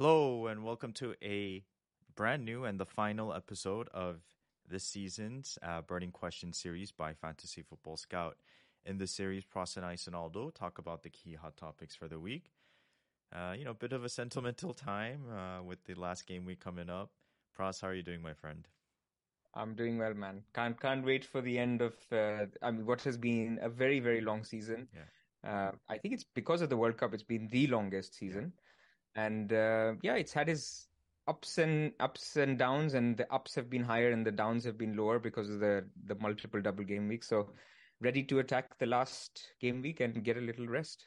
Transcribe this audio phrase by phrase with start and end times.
[0.00, 1.64] Hello and welcome to a
[2.14, 4.20] brand new and the final episode of
[4.64, 8.36] this season's uh, Burning Question series by Fantasy Football Scout.
[8.84, 12.20] In this series, Pras and I, Sonaldo, talk about the key hot topics for the
[12.20, 12.52] week.
[13.34, 16.60] Uh, you know, a bit of a sentimental time uh, with the last game week
[16.60, 17.10] coming up.
[17.58, 18.68] Pras, how are you doing, my friend?
[19.52, 20.44] I'm doing well, man.
[20.54, 23.98] Can't can't wait for the end of uh, I mean, what has been a very
[23.98, 24.86] very long season.
[24.94, 25.50] Yeah.
[25.50, 27.14] Uh, I think it's because of the World Cup.
[27.14, 28.52] It's been the longest season,
[29.18, 30.88] and uh, yeah, it's had its
[31.26, 34.78] ups and ups and downs, and the ups have been higher and the downs have
[34.78, 37.28] been lower because of the the multiple double game weeks.
[37.28, 37.50] So,
[38.00, 41.04] ready to attack the last game week and get a little rest.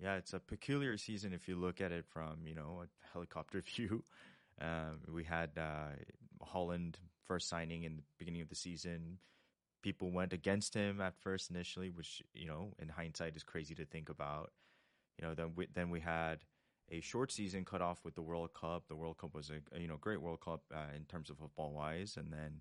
[0.00, 3.62] Yeah, it's a peculiar season if you look at it from you know a helicopter
[3.74, 4.04] view.
[4.60, 5.96] Um, we had uh,
[6.54, 9.18] Haaland first signing in the beginning of the season.
[9.82, 13.86] People went against him at first initially, which you know in hindsight is crazy to
[13.86, 14.52] think about.
[15.18, 16.40] You know, then we, then we had
[16.90, 18.84] a short season cut off with the World Cup.
[18.88, 21.72] The World Cup was a you know great World Cup uh, in terms of football
[21.72, 22.60] wise, and then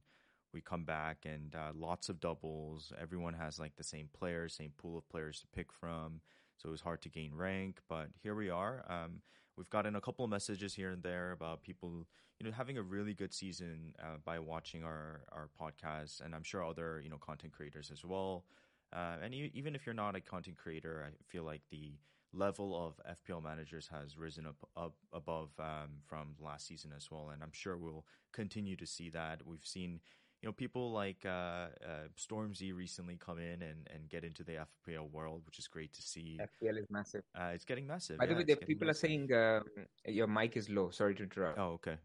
[0.53, 2.93] we come back and uh, lots of doubles.
[3.01, 6.21] Everyone has like the same players, same pool of players to pick from,
[6.57, 7.79] so it was hard to gain rank.
[7.89, 8.85] But here we are.
[8.87, 9.21] Um,
[9.57, 12.07] we've gotten a couple of messages here and there about people
[12.39, 16.43] you know having a really good season uh, by watching our our podcast, and I'm
[16.43, 18.45] sure other you know content creators as well.
[18.93, 21.93] Uh, and even if you're not a content creator, I feel like the
[22.33, 27.29] level of FPL managers has risen up, up above um, from last season as well,
[27.31, 29.45] and I'm sure we'll continue to see that.
[29.45, 29.99] We've seen
[30.41, 34.65] you know people like uh, uh, Stormzy recently come in and, and get into the
[34.87, 36.39] FPL world, which is great to see.
[36.41, 37.23] FPL is massive.
[37.37, 38.17] Uh, it's getting massive.
[38.17, 39.03] By the yeah, way, the getting people massive.
[39.03, 40.89] are saying um, your mic is low.
[40.89, 41.57] Sorry to interrupt.
[41.59, 41.95] Oh, okay.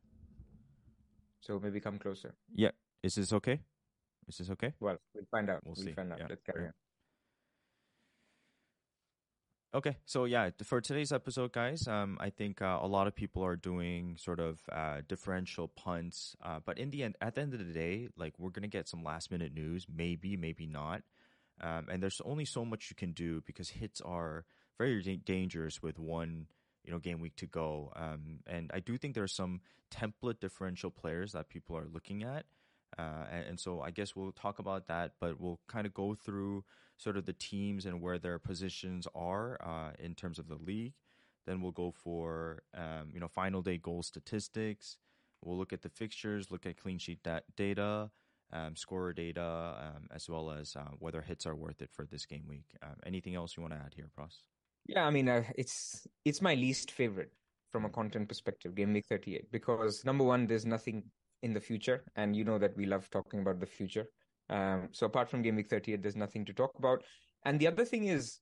[1.41, 2.35] So maybe come closer.
[2.55, 2.71] Yeah.
[3.03, 3.61] Is this okay?
[4.29, 4.75] Is this okay?
[4.81, 5.61] Well, we'll find out.
[5.65, 5.93] We'll We'll, see.
[5.93, 6.19] find out.
[6.19, 6.27] Yeah.
[6.29, 6.73] Let's carry on.
[9.75, 13.45] Okay, so yeah, for today's episode, guys, um, I think uh, a lot of people
[13.45, 17.53] are doing sort of uh, differential punts, uh, but in the end, at the end
[17.53, 21.03] of the day, like we're gonna get some last minute news, maybe, maybe not,
[21.61, 24.47] um, and there's only so much you can do because hits are
[24.79, 26.47] very da- dangerous with one,
[26.83, 29.61] you know, game week to go, um, and I do think there's some
[29.95, 32.47] template differential players that people are looking at,
[32.99, 36.15] uh, and, and so I guess we'll talk about that, but we'll kind of go
[36.15, 36.65] through
[36.99, 40.95] sort of the teams and where their positions are uh, in terms of the league.
[41.47, 44.99] Then we'll go for um, you know final day goal statistics.
[45.43, 48.11] We'll look at the fixtures, look at clean sheet da- data,
[48.53, 52.27] um, scorer data, um, as well as uh, whether hits are worth it for this
[52.27, 52.67] game week.
[52.83, 54.43] Um, anything else you want to add here, Pras?
[54.87, 57.33] Yeah, I mean, uh, it's it's my least favorite
[57.71, 61.05] from a content perspective, Game Week 38, because number one, there's nothing
[61.43, 64.07] in the future, and you know that we love talking about the future.
[64.51, 67.05] Um, so apart from Game Week 38, there's nothing to talk about.
[67.45, 68.41] And the other thing is,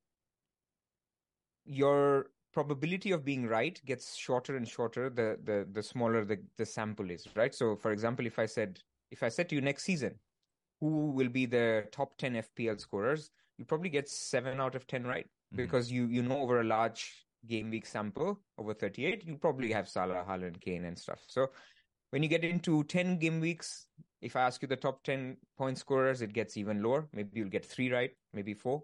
[1.64, 6.64] your probability of being right gets shorter and shorter the the the smaller the the
[6.64, 7.55] sample is, right?
[7.55, 8.79] So, for example, if I said
[9.11, 10.19] if I said to you next season,
[10.81, 15.05] who will be the top 10 FPL scorers, you probably get seven out of 10
[15.05, 15.56] right Mhm.
[15.56, 19.88] because you you know over a large game week sample over 38 you probably have
[19.88, 21.25] Salah, Haaland, Kane and stuff.
[21.29, 21.53] So
[22.11, 23.88] when you get into 10 game weeks,
[24.26, 27.08] if I ask you the top 10 point scorers, it gets even lower.
[27.12, 28.82] Maybe you'll get 3 right, maybe 4.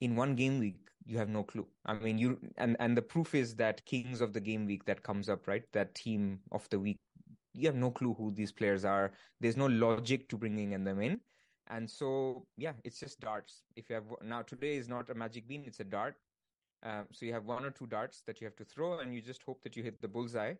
[0.00, 0.76] In one game week,
[1.06, 1.66] you have no clue.
[1.86, 5.02] I mean, you and and the proof is that kings of the game week that
[5.02, 5.64] comes up, right?
[5.72, 6.98] That team of the week
[7.54, 9.12] you have no clue who these players are.
[9.40, 11.20] There's no logic to bringing them in.
[11.68, 13.62] And so, yeah, it's just darts.
[13.76, 16.16] If you have now today is not a magic bean, it's a dart.
[16.82, 19.22] Um, so you have one or two darts that you have to throw, and you
[19.22, 20.54] just hope that you hit the bullseye.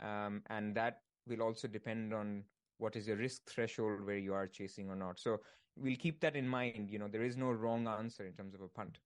[0.00, 2.42] Um, and that will also depend on
[2.78, 5.20] what is your risk threshold where you are chasing or not.
[5.20, 5.40] So
[5.76, 6.88] we'll keep that in mind.
[6.90, 8.98] You know, there is no wrong answer in terms of a punt.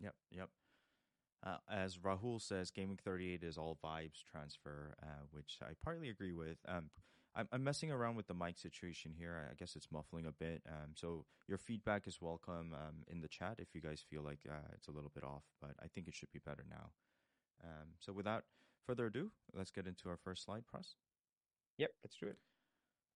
[0.00, 0.48] Yep, yep.
[1.44, 6.08] Uh, as Rahul says, Game Week 38 is all vibes transfer, uh, which I partly
[6.08, 6.58] agree with.
[6.68, 6.90] Um,
[7.34, 9.48] I'm, I'm, messing around with the mic situation here.
[9.50, 10.62] I guess it's muffling a bit.
[10.68, 14.40] Um, so your feedback is welcome um, in the chat if you guys feel like
[14.48, 16.90] uh, it's a little bit off, but I think it should be better now.
[17.64, 18.44] Um, so without
[18.86, 20.94] further ado, let's get into our first slide, Pras.
[21.78, 22.36] Yep, let's do it.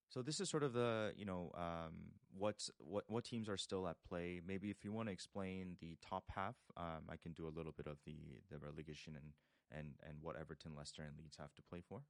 [0.08, 1.94] So this is sort of the you know um,
[2.36, 4.40] what's what what teams are still at play.
[4.46, 7.72] Maybe if you want to explain the top half, um, I can do a little
[7.72, 8.16] bit of the
[8.50, 9.32] the relegation and
[9.78, 12.02] and and what Everton, Leicester, and Leeds have to play for.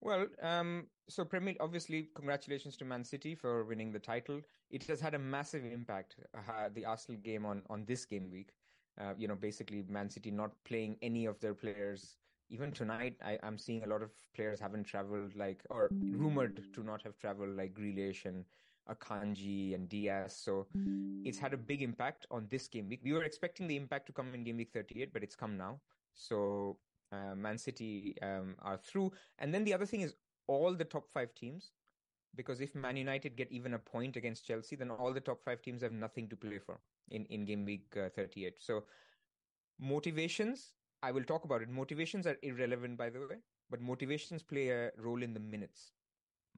[0.00, 4.40] Well, um, so Premier, obviously, congratulations to Man City for winning the title.
[4.70, 8.50] It has had a massive impact, uh, the Arsenal game on on this game week.
[9.00, 12.16] Uh, you know, basically, Man City not playing any of their players
[12.50, 16.82] even tonight, I, am seeing a lot of players haven't traveled, like or rumored to
[16.82, 18.44] not have traveled, like Grealish and
[18.90, 20.34] Akanji and Dias.
[20.34, 20.66] So
[21.24, 23.00] it's had a big impact on this game week.
[23.04, 25.80] We were expecting the impact to come in game week 38, but it's come now.
[26.14, 26.78] So
[27.12, 29.12] uh, Man City um, are through.
[29.38, 30.14] And then the other thing is
[30.46, 31.72] all the top five teams,
[32.34, 35.60] because if Man United get even a point against Chelsea, then all the top five
[35.60, 36.80] teams have nothing to play for
[37.10, 38.54] in, in game week uh, 38.
[38.58, 38.84] So
[39.78, 40.72] motivations
[41.02, 41.68] I will talk about it.
[41.68, 43.36] Motivations are irrelevant, by the way,
[43.70, 45.92] but motivations play a role in the minutes.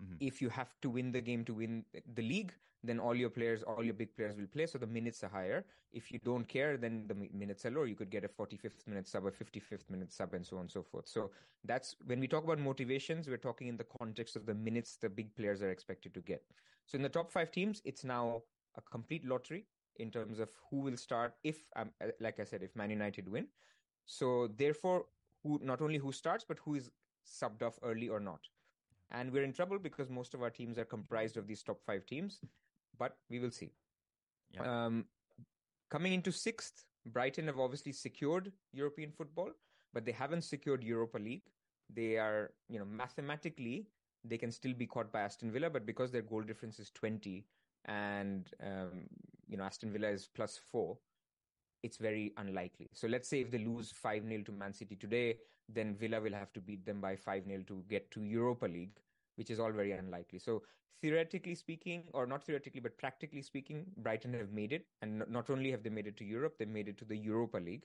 [0.02, 0.14] Mm-hmm.
[0.20, 1.84] If you have to win the game to win
[2.14, 2.52] the league,
[2.82, 5.66] then all your players, all your big players will play, so the minutes are higher.
[5.92, 7.86] If you don't care, then the minutes are lower.
[7.86, 10.70] You could get a 45th minute sub, a 55th minute sub, and so on and
[10.70, 11.06] so forth.
[11.06, 11.30] So
[11.64, 15.10] that's when we talk about motivations, we're talking in the context of the minutes the
[15.10, 16.42] big players are expected to get.
[16.86, 18.42] So in the top five teams, it's now
[18.76, 19.66] a complete lottery
[19.96, 21.90] in terms of who will start if, um,
[22.20, 23.46] like I said, if Man United win.
[24.06, 25.06] So therefore,
[25.42, 26.90] who not only who starts, but who is
[27.26, 28.40] subbed off early or not.
[29.10, 32.06] And we're in trouble because most of our teams are comprised of these top five
[32.06, 32.40] teams,
[32.98, 33.72] but we will see.
[34.52, 34.62] Yeah.
[34.86, 35.06] Um,
[35.90, 39.50] coming into sixth, Brighton have obviously secured European football,
[39.92, 41.42] but they haven't secured Europa League.
[41.92, 43.88] They are, you know, mathematically
[44.24, 47.44] they can still be caught by Aston Villa, but because their goal difference is 20
[47.86, 49.08] and um,
[49.48, 50.98] you know Aston Villa is plus four,
[51.82, 52.90] it's very unlikely.
[52.92, 55.38] So let's say if they lose 5 0 to Man City today,
[55.68, 58.98] then Villa will have to beat them by 5 0 to get to Europa League,
[59.36, 60.38] which is all very unlikely.
[60.38, 60.62] So
[61.00, 64.86] theoretically speaking, or not theoretically, but practically speaking, Brighton have made it.
[65.02, 67.58] And not only have they made it to Europe, they made it to the Europa
[67.58, 67.84] League.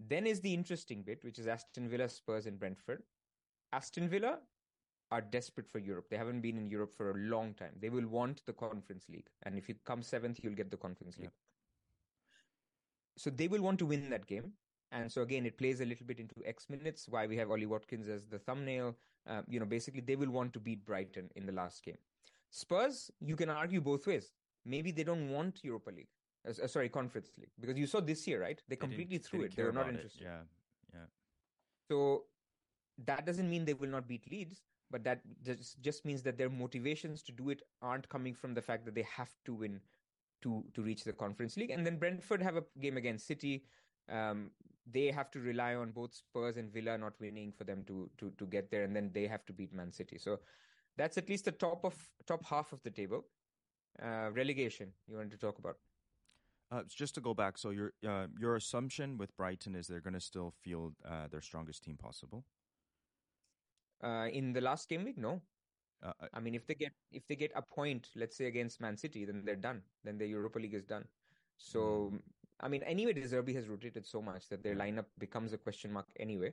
[0.00, 3.02] Then is the interesting bit, which is Aston Villa, Spurs, and Brentford.
[3.72, 4.38] Aston Villa
[5.12, 6.06] are desperate for Europe.
[6.08, 7.72] They haven't been in Europe for a long time.
[7.78, 9.28] They will want the Conference League.
[9.42, 11.30] And if you come seventh, you'll get the Conference League.
[11.30, 11.49] Yeah
[13.20, 14.52] so they will want to win that game.
[14.92, 17.06] And so again, it plays a little bit into X minutes.
[17.08, 18.96] Why we have Ollie Watkins as the thumbnail.
[19.28, 21.98] Uh, you know, basically they will want to beat Brighton in the last game.
[22.50, 24.32] Spurs, you can argue both ways.
[24.64, 26.08] Maybe they don't want Europa League.
[26.48, 28.60] Uh, sorry, Conference League, because you saw this year, right?
[28.68, 29.54] They, they completely threw it.
[29.54, 30.22] They were not interested.
[30.22, 30.24] It.
[30.24, 30.40] Yeah,
[30.94, 31.06] yeah.
[31.88, 32.24] So
[33.04, 36.48] that doesn't mean they will not beat Leeds, but that just just means that their
[36.48, 39.80] motivations to do it aren't coming from the fact that they have to win
[40.42, 41.70] to to reach the Conference League.
[41.70, 43.64] And then Brentford have a game against City.
[44.08, 44.50] Um,
[44.90, 48.30] they have to rely on both Spurs and Villa not winning for them to to
[48.30, 50.18] to get there, and then they have to beat Man City.
[50.18, 50.40] So
[50.96, 51.94] that's at least the top of
[52.26, 53.24] top half of the table.
[54.02, 55.76] Uh, relegation you wanted to talk about?
[56.72, 60.14] Uh, just to go back, so your uh, your assumption with Brighton is they're going
[60.14, 62.44] to still field uh, their strongest team possible.
[64.02, 65.42] Uh, in the last game week, no.
[66.02, 68.96] Uh, I mean, if they get if they get a point, let's say against Man
[68.96, 69.82] City, then they're done.
[70.04, 71.04] Then the Europa League is done.
[71.58, 72.20] So, mm.
[72.60, 75.92] I mean, anyway, De Zerbi has rotated so much that their lineup becomes a question
[75.92, 76.52] mark anyway.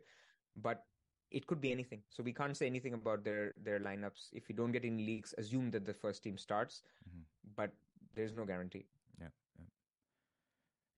[0.61, 0.83] But
[1.31, 2.01] it could be anything.
[2.09, 4.29] So we can't say anything about their their lineups.
[4.33, 6.81] If you don't get any leaks, assume that the first team starts.
[7.07, 7.21] Mm-hmm.
[7.55, 7.71] But
[8.15, 8.85] there's no guarantee.
[9.19, 9.27] Yeah,
[9.57, 9.65] yeah.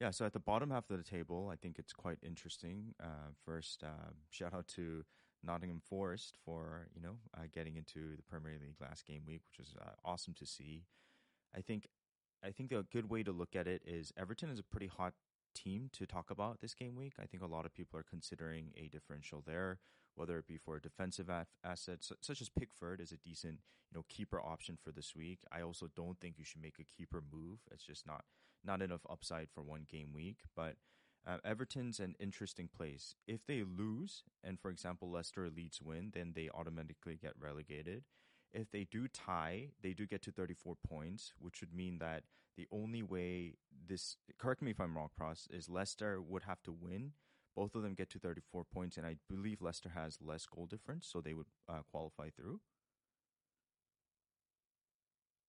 [0.01, 0.11] Yeah.
[0.11, 2.95] So at the bottom half of the table, I think it's quite interesting.
[3.03, 5.03] Uh, first, uh, shout out to
[5.43, 9.59] Nottingham Forest for you know uh, getting into the Premier League last game week, which
[9.59, 10.83] was uh, awesome to see.
[11.55, 11.87] I think
[12.43, 15.13] I think a good way to look at it is Everton is a pretty hot
[15.55, 17.13] team to talk about this game week.
[17.19, 19.79] I think a lot of people are considering a differential there,
[20.15, 21.29] whether it be for a defensive
[21.63, 23.59] asset such as Pickford is a decent
[23.91, 25.39] you know keeper option for this week.
[25.51, 27.59] I also don't think you should make a keeper move.
[27.71, 28.23] It's just not
[28.63, 30.75] not enough upside for one game week, but
[31.27, 33.15] Uh, Everton's an interesting place.
[33.27, 38.03] If they lose, and for example, Leicester Leeds win, then they automatically get relegated.
[38.51, 42.23] If they do tie, they do get to 34 points, which would mean that
[42.57, 43.55] the only way
[43.87, 47.11] this, correct me if I'm wrong, Pras, is Leicester would have to win.
[47.55, 51.07] Both of them get to 34 points, and I believe Leicester has less goal difference,
[51.07, 52.59] so they would uh, qualify through.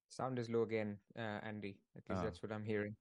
[0.08, 1.78] Sound is low again, uh, Andy.
[1.96, 2.24] At least Ah.
[2.24, 2.96] that's what I'm hearing.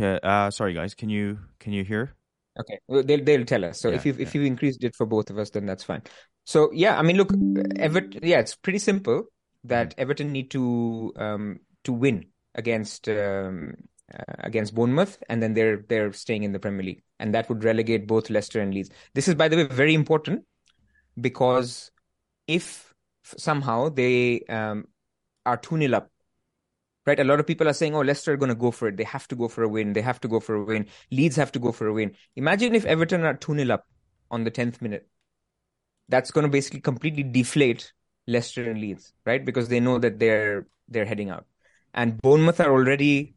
[0.00, 0.94] Uh, sorry, guys.
[0.94, 2.16] Can you can you hear?
[2.58, 3.80] Okay, well, they'll they'll tell us.
[3.80, 6.02] So if Yeah, you if you increased it for both of us, then that's fine.
[6.44, 7.32] So yeah, I mean, look,
[7.76, 8.20] Everton.
[8.22, 9.24] Yeah, it's pretty simple
[9.64, 13.74] that Everton need to um to win against um
[14.16, 17.64] uh, against Bournemouth, and then they're they're staying in the Premier League, and that would
[17.64, 18.90] relegate both Leicester and Leeds.
[19.14, 20.44] This is, by the way, very important
[21.20, 21.90] because
[22.48, 24.86] if somehow they um
[25.46, 26.10] are two 0 up
[27.06, 27.20] right?
[27.20, 28.96] A lot of people are saying, oh, Leicester are going to go for it.
[28.96, 29.92] They have to go for a win.
[29.92, 30.86] They have to go for a win.
[31.10, 32.14] Leeds have to go for a win.
[32.36, 33.86] Imagine if Everton are 2 0 up
[34.30, 35.08] on the 10th minute.
[36.08, 37.92] That's going to basically completely deflate
[38.26, 39.44] Leicester and Leeds, right?
[39.44, 41.46] Because they know that they're they're heading out.
[41.94, 43.34] And Bournemouth are already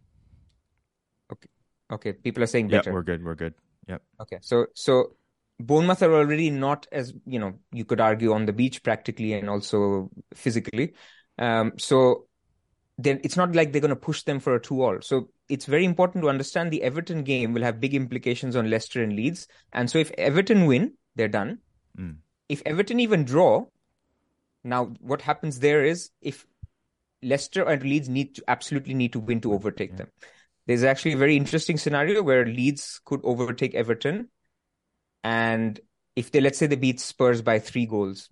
[1.31, 1.50] okay.
[1.91, 3.24] Okay, people are saying Yeah, we're good.
[3.24, 3.53] We're good.
[3.88, 4.01] Yep.
[4.21, 5.15] Okay, so so
[5.59, 9.50] Bournemouth are already not as you know you could argue on the beach practically and
[9.50, 10.93] also physically.
[11.38, 12.27] Um, so
[13.04, 15.01] it's not like they're going to push them for a two-all.
[15.01, 19.04] So it's very important to understand the Everton game will have big implications on Leicester
[19.04, 19.48] and Leeds.
[19.72, 21.60] And so if Everton win, they're done.
[21.98, 22.18] Mm.
[22.50, 23.66] If Everton even draw,
[24.63, 26.46] now what happens there is if
[27.22, 30.08] Leicester and Leeds need to absolutely need to win to overtake them.
[30.66, 34.30] There's actually a very interesting scenario where Leeds could overtake Everton,
[35.24, 35.80] and
[36.16, 38.30] if they let's say they beat Spurs by three goals,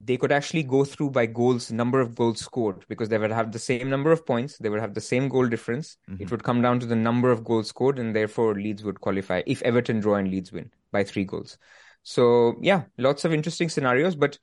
[0.00, 3.52] they could actually go through by goals, number of goals scored, because they would have
[3.52, 5.96] the same number of points, they would have the same goal difference.
[6.10, 6.22] Mm-hmm.
[6.22, 9.42] It would come down to the number of goals scored, and therefore Leeds would qualify
[9.46, 11.58] if Everton draw and Leeds win by three goals.
[12.02, 14.38] So yeah, lots of interesting scenarios, but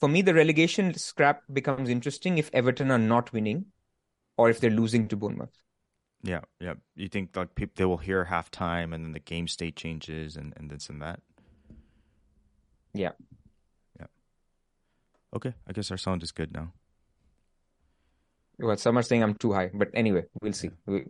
[0.00, 3.66] for me, the relegation scrap becomes interesting if Everton are not winning
[4.36, 5.56] or if they're losing to Bournemouth.
[6.22, 6.74] Yeah, yeah.
[6.96, 10.52] You think like people they will hear halftime and then the game state changes and,
[10.56, 11.20] and this and that?
[12.92, 13.12] Yeah.
[15.34, 16.72] Okay, I guess our sound is good now.
[18.58, 20.70] Well, some are saying I'm too high, but anyway, we'll see.
[20.86, 21.04] We,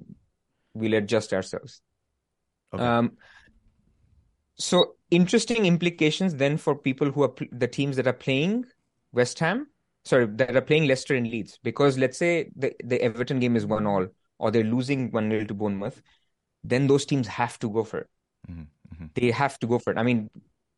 [0.72, 1.82] we'll adjust ourselves.
[2.72, 2.82] Okay.
[2.82, 3.16] Um,
[4.56, 8.64] so interesting implications then for people who are pl- the teams that are playing
[9.12, 9.68] West Ham,
[10.04, 13.66] sorry, that are playing Leicester and Leeds, because let's say the, the Everton game is
[13.66, 14.06] one all,
[14.38, 16.00] or they're losing one 0 to Bournemouth,
[16.62, 18.08] then those teams have to go for it.
[18.50, 19.10] Mhm, mhm.
[19.14, 19.98] They have to go for it.
[19.98, 20.30] I mean,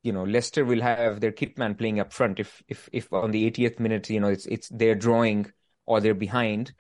[0.07, 3.33] you know, Leicester will have their kit man playing up front if if if on
[3.33, 5.53] the 80th minute, you know, it's it's they're drawing
[5.85, 6.73] or they're behind,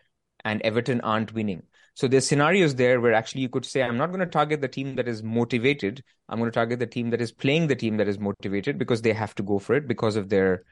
[0.45, 1.64] and Everton aren't winning.
[1.95, 4.68] So there's scenarios there where actually you could say, I'm not going to target the
[4.68, 6.04] team that is motivated.
[6.28, 9.00] I'm going to target the team that is playing the team that is motivated because
[9.00, 10.64] they have to go for it because of their,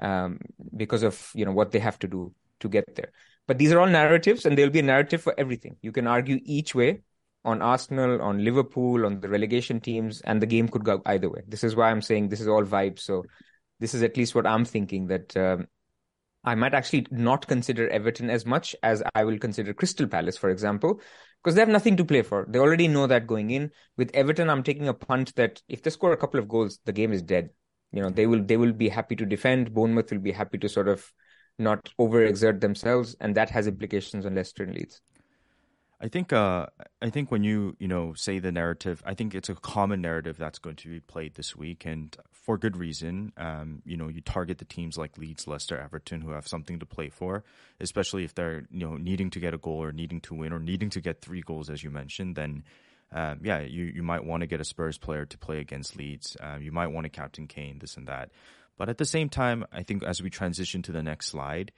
[0.00, 0.38] um,
[0.76, 3.12] because of you know what they have to do to get there.
[3.46, 5.76] But these are all narratives, and there'll be a narrative for everything.
[5.82, 7.02] You can argue each way
[7.44, 11.40] on Arsenal, on Liverpool, on the relegation teams, and the game could go either way.
[11.46, 13.00] This is why I'm saying this is all vibes.
[13.00, 13.24] So
[13.78, 15.66] this is at least what I'm thinking that um,
[16.44, 20.50] I might actually not consider Everton as much as I will consider Crystal Palace, for
[20.50, 21.00] example,
[21.42, 22.46] because they have nothing to play for.
[22.48, 23.70] They already know that going in.
[23.96, 26.92] With Everton, I'm taking a punt that if they score a couple of goals, the
[26.92, 27.50] game is dead.
[27.92, 29.74] You know, they will they will be happy to defend.
[29.74, 31.10] Bournemouth will be happy to sort of
[31.58, 35.00] not overexert themselves, and that has implications on Leicester and Leeds.
[36.00, 36.66] I think uh,
[37.02, 40.38] I think when you you know say the narrative, I think it's a common narrative
[40.38, 43.32] that's going to be played this week, and for good reason.
[43.36, 46.86] Um, you know, you target the teams like Leeds, Leicester, Everton, who have something to
[46.86, 47.44] play for,
[47.80, 50.58] especially if they're you know needing to get a goal or needing to win or
[50.58, 52.34] needing to get three goals, as you mentioned.
[52.34, 52.64] Then,
[53.12, 56.36] um, yeah, you you might want to get a Spurs player to play against Leeds.
[56.40, 58.30] Um, you might want to captain Kane, this and that.
[58.78, 61.72] But at the same time, I think as we transition to the next slide.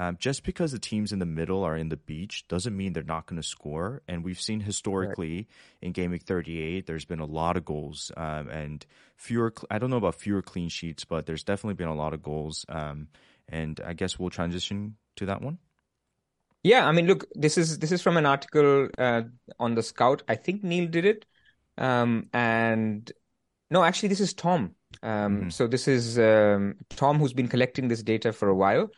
[0.00, 3.02] Um, just because the teams in the middle are in the beach doesn't mean they're
[3.02, 4.02] not going to score.
[4.06, 5.48] And we've seen historically
[5.82, 8.86] in Game Week 38, there's been a lot of goals um, and
[9.16, 9.52] fewer.
[9.72, 12.64] I don't know about fewer clean sheets, but there's definitely been a lot of goals.
[12.68, 13.08] Um,
[13.48, 15.58] and I guess we'll transition to that one.
[16.62, 19.22] Yeah, I mean, look, this is this is from an article uh,
[19.58, 20.22] on the Scout.
[20.28, 21.24] I think Neil did it,
[21.76, 23.10] um, and
[23.70, 24.74] no, actually, this is Tom.
[25.02, 28.90] Um, So this is um, Tom who's been collecting this data for a while.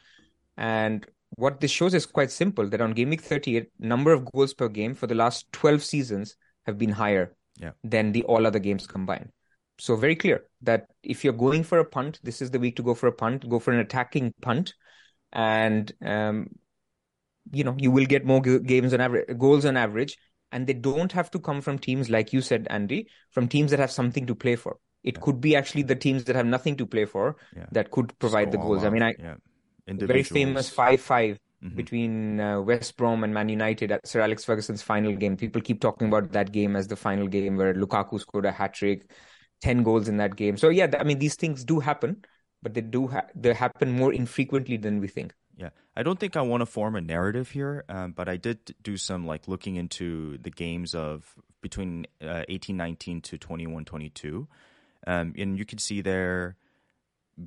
[0.60, 4.52] And what this shows is quite simple that on Game Week 38, number of goals
[4.54, 6.36] per game for the last 12 seasons
[6.66, 7.72] have been higher Yeah.
[7.82, 9.30] than the all other games combined.
[9.78, 12.82] So very clear that if you're going for a punt, this is the week to
[12.82, 14.74] go for a punt, go for an attacking punt.
[15.32, 16.48] And um,
[17.52, 20.18] you know, you will get more games on average, goals on average,
[20.52, 23.80] and they don't have to come from teams like you said, Andy, from teams that
[23.80, 24.78] have something to play for.
[25.02, 25.20] It yeah.
[25.22, 27.66] could be actually the teams that have nothing to play for yeah.
[27.72, 28.84] that could provide the goals.
[28.84, 29.36] I mean, I yeah.
[29.86, 31.76] Very famous five five mm-hmm.
[31.76, 35.36] between uh, West Brom and Man United at Sir Alex Ferguson's final game.
[35.36, 38.74] People keep talking about that game as the final game where Lukaku scored a hat
[38.74, 39.10] trick,
[39.60, 40.56] ten goals in that game.
[40.56, 42.24] So yeah, I mean these things do happen,
[42.62, 45.34] but they do ha- they happen more infrequently than we think.
[45.56, 48.74] Yeah, I don't think I want to form a narrative here, um, but I did
[48.82, 53.84] do some like looking into the games of between uh, eighteen nineteen to twenty one
[53.84, 54.48] twenty two,
[55.06, 56.56] um, and you can see there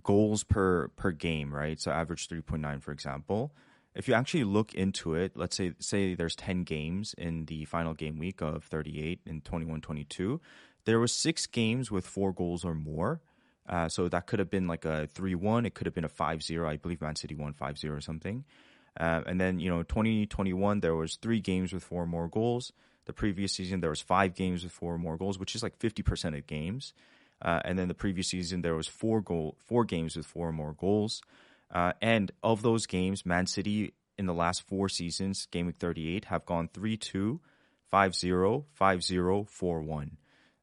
[0.02, 1.80] goals per per game, right?
[1.80, 3.54] So average three point nine, for example
[3.96, 7.94] if you actually look into it, let's say say there's 10 games in the final
[7.94, 10.40] game week of 38 and 21-22,
[10.86, 13.22] there was six games with four goals or more.
[13.68, 16.68] Uh, so that could have been like a 3-1, it could have been a 5-0.
[16.68, 18.44] I believe Man City won 5-0 or something.
[19.00, 22.74] Uh, and then, you know, 2021 there was 3 games with four or more goals.
[23.06, 25.78] The previous season there was 5 games with four or more goals, which is like
[25.78, 26.94] 50% of games.
[27.44, 30.54] Uh, and then the previous season there was four goal four games with four or
[30.54, 31.22] more goals.
[31.70, 36.26] Uh, and of those games, Man City in the last four seasons, game week 38,
[36.26, 37.42] have gone 3 2,
[37.90, 40.18] 5 0, 5 0, 4 1.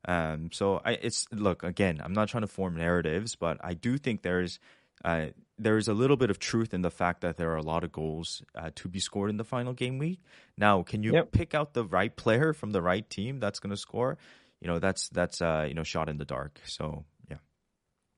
[0.06, 2.00] Um, so I, it's look again.
[2.02, 4.58] I'm not trying to form narratives, but I do think there's
[5.04, 5.26] uh,
[5.58, 7.84] there is a little bit of truth in the fact that there are a lot
[7.84, 10.20] of goals uh, to be scored in the final game week.
[10.56, 11.32] Now, can you yep.
[11.32, 14.16] pick out the right player from the right team that's going to score?
[14.60, 16.60] You know, that's that's uh, you know shot in the dark.
[16.64, 17.38] So yeah,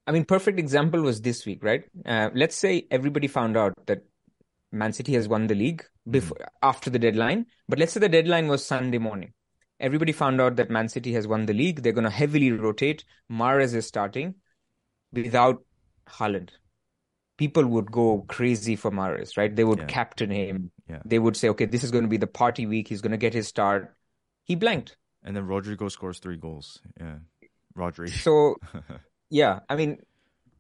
[0.07, 1.85] I mean, perfect example was this week, right?
[2.05, 4.05] Uh, let's say everybody found out that
[4.73, 6.47] Man City has won the league before mm.
[6.63, 9.33] after the deadline, but let's say the deadline was Sunday morning.
[9.79, 11.83] Everybody found out that Man City has won the league.
[11.83, 13.05] They're going to heavily rotate.
[13.31, 14.37] Mahrez is starting
[15.13, 15.65] without
[16.09, 16.51] Haaland.
[17.37, 19.55] People would go crazy for Mahrez, right?
[19.55, 19.87] They would yeah.
[19.87, 20.71] captain him.
[20.89, 21.01] Yeah.
[21.05, 22.87] They would say, okay, this is going to be the party week.
[22.87, 23.97] He's going to get his start.
[24.45, 24.97] He blanked.
[25.25, 26.81] And then Rodrigo scores three goals.
[26.99, 27.19] Yeah.
[27.77, 28.11] Rodri.
[28.11, 28.57] So
[29.31, 29.99] yeah, I mean,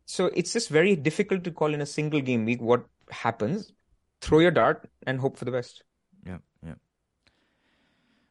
[0.06, 3.72] so it's just very difficult to call in a single game week what happens.
[4.20, 5.82] Throw your dart and hope for the best.
[6.24, 6.74] Yeah, yeah.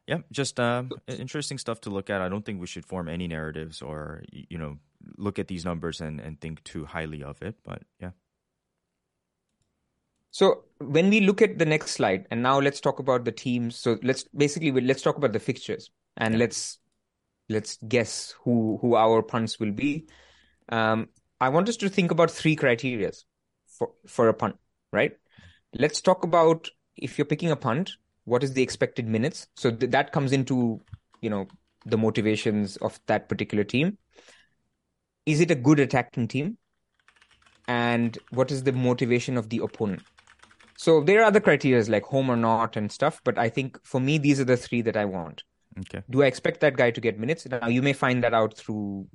[0.07, 2.21] Yeah, just uh, interesting stuff to look at.
[2.21, 4.77] I don't think we should form any narratives or you know
[5.17, 7.55] look at these numbers and, and think too highly of it.
[7.63, 8.11] But yeah.
[10.31, 13.75] So when we look at the next slide, and now let's talk about the teams.
[13.75, 16.39] So let's basically let's talk about the fixtures and yeah.
[16.39, 16.79] let's
[17.49, 20.05] let's guess who who our punts will be.
[20.69, 21.09] Um,
[21.41, 23.11] I want us to think about three criteria
[23.67, 24.55] for, for a punt,
[24.93, 25.13] right?
[25.73, 29.47] Let's talk about if you're picking a punt, what is the expected minutes?
[29.55, 30.79] So th- that comes into,
[31.21, 31.47] you know,
[31.85, 33.97] the motivations of that particular team.
[35.25, 36.57] Is it a good attacking team?
[37.67, 40.03] And what is the motivation of the opponent?
[40.77, 43.99] So there are other criteria like home or not and stuff, but I think for
[43.99, 45.43] me, these are the three that I want.
[45.79, 46.03] Okay.
[46.09, 47.47] Do I expect that guy to get minutes?
[47.47, 49.07] Now you may find that out through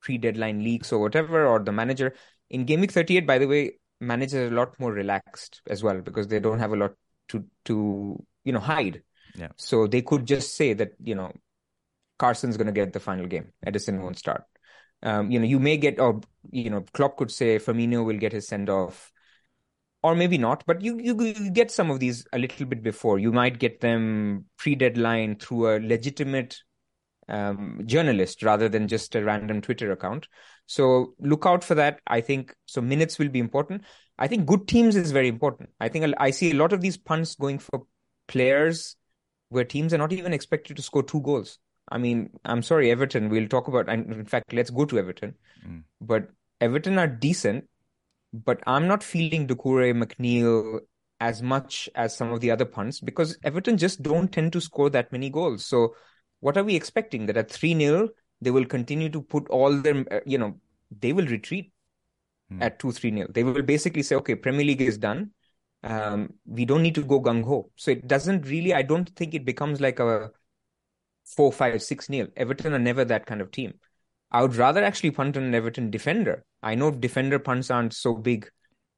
[0.00, 2.14] pre-deadline leaks or whatever, or the manager.
[2.48, 6.00] In Game Week 38, by the way, managers are a lot more relaxed as well
[6.00, 6.92] because they don't have a lot
[7.28, 9.02] to to you know hide.
[9.34, 9.48] Yeah.
[9.56, 11.32] So they could just say that you know
[12.20, 13.52] Carson's going to get the final game.
[13.66, 14.44] Ederson won't start.
[15.02, 18.32] Um, you know, you may get, or you know, Klopp could say Firmino will get
[18.32, 19.10] his send off,
[20.02, 20.64] or maybe not.
[20.66, 23.18] But you, you you get some of these a little bit before.
[23.18, 26.56] You might get them pre deadline through a legitimate
[27.28, 30.28] um, journalist rather than just a random Twitter account.
[30.66, 32.00] So look out for that.
[32.06, 32.80] I think so.
[32.80, 33.82] Minutes will be important.
[34.18, 35.70] I think good teams is very important.
[35.80, 37.82] I think I see a lot of these punts going for
[38.28, 38.96] players
[39.48, 41.58] where teams are not even expected to score two goals.
[41.90, 43.30] I mean, I'm sorry, Everton.
[43.30, 43.88] We'll talk about.
[43.88, 45.34] And in fact, let's go to Everton.
[45.66, 45.82] Mm.
[46.00, 46.28] But
[46.60, 47.68] Everton are decent,
[48.32, 50.80] but I'm not feeling Doucouré, McNeil
[51.20, 54.88] as much as some of the other punts because Everton just don't tend to score
[54.90, 55.66] that many goals.
[55.66, 55.94] So
[56.40, 57.26] what are we expecting?
[57.26, 58.08] That at 3 0,
[58.40, 60.58] they will continue to put all their, uh, you know,
[60.98, 61.72] they will retreat
[62.48, 62.62] hmm.
[62.62, 63.26] at 2 3 0.
[63.30, 65.32] They will basically say, okay, Premier League is done.
[65.82, 67.70] Um, we don't need to go gung ho.
[67.76, 70.30] So it doesn't really, I don't think it becomes like a
[71.36, 72.28] 4 5 6 0.
[72.36, 73.74] Everton are never that kind of team.
[74.32, 76.44] I would rather actually punt on an Everton defender.
[76.62, 78.48] I know defender punts aren't so big.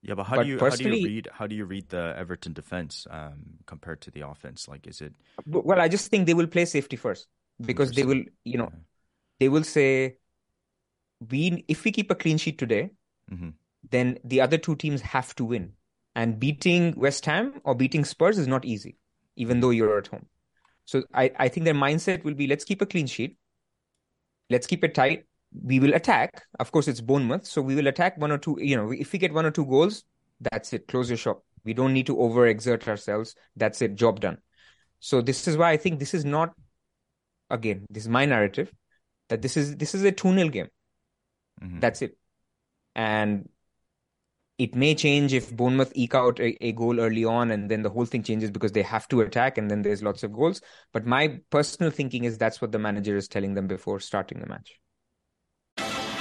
[0.03, 2.14] Yeah, but how but do you how do you read how do you read the
[2.16, 4.68] Everton defense um, compared to the offense?
[4.68, 5.14] Like, is it?
[5.47, 7.29] Well, I just think they will play safety first
[7.61, 8.81] because they will, you know, yeah.
[9.38, 10.16] they will say,
[11.31, 12.90] we if we keep a clean sheet today,
[13.31, 13.51] mm-hmm.
[13.88, 15.73] then the other two teams have to win,
[16.16, 18.97] and beating West Ham or beating Spurs is not easy,
[19.37, 20.27] even though you're at home.
[20.85, 23.38] So I I think their mindset will be let's keep a clean sheet,
[24.50, 25.26] let's keep it tight.
[25.64, 26.44] We will attack.
[26.59, 28.57] Of course, it's Bournemouth, so we will attack one or two.
[28.59, 30.05] You know, if we get one or two goals,
[30.40, 30.88] that's it.
[30.88, 31.44] Close your shop.
[31.64, 33.35] We don't need to overexert ourselves.
[33.57, 34.38] That's it, job done.
[35.00, 36.55] So this is why I think this is not
[37.50, 38.72] again, this is my narrative
[39.28, 40.68] that this is this is a 2-0 game.
[41.62, 41.81] Mm-hmm.
[41.81, 42.16] That's it.
[42.94, 43.48] And
[44.58, 47.90] it may change if Bournemouth eke out a, a, goal early on and then the
[47.90, 50.60] whole thing changes because they have to attack and then there's lots of goals.
[50.92, 54.46] But my personal thinking is that's what the manager is telling them before starting the
[54.46, 54.78] match.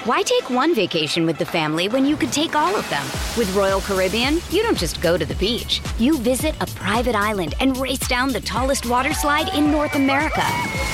[0.05, 3.05] Why take one vacation with the family when you could take all of them?
[3.37, 5.79] With Royal Caribbean, you don't just go to the beach.
[5.99, 10.43] You visit a private island and race down the tallest water slide in North America.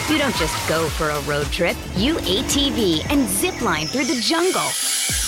[0.09, 1.77] You don't just go for a road trip.
[1.95, 4.67] You ATV and zip line through the jungle.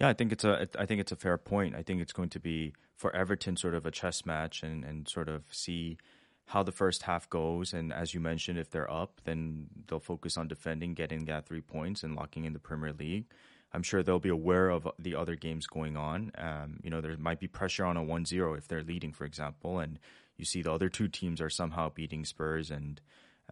[0.00, 1.74] Yeah, I think it's a I think it's a fair point.
[1.76, 5.08] I think it's going to be for Everton sort of a chess match and and
[5.08, 5.98] sort of see
[6.46, 7.72] how the first half goes.
[7.72, 11.60] And as you mentioned, if they're up, then they'll focus on defending, getting that three
[11.60, 13.26] points, and locking in the Premier League.
[13.72, 16.32] I'm sure they'll be aware of the other games going on.
[16.36, 19.78] Um, you know, there might be pressure on a 1-0 if they're leading, for example,
[19.78, 20.00] and
[20.36, 23.00] you see the other two teams are somehow beating Spurs and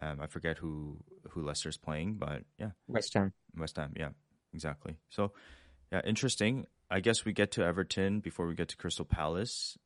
[0.01, 0.97] um, I forget who
[1.29, 3.33] who Leicester's playing, but yeah, West Ham.
[3.57, 4.09] West Ham, yeah,
[4.53, 4.97] exactly.
[5.09, 5.31] So
[5.91, 6.67] yeah, interesting.
[6.89, 9.77] I guess we get to Everton before we get to Crystal Palace.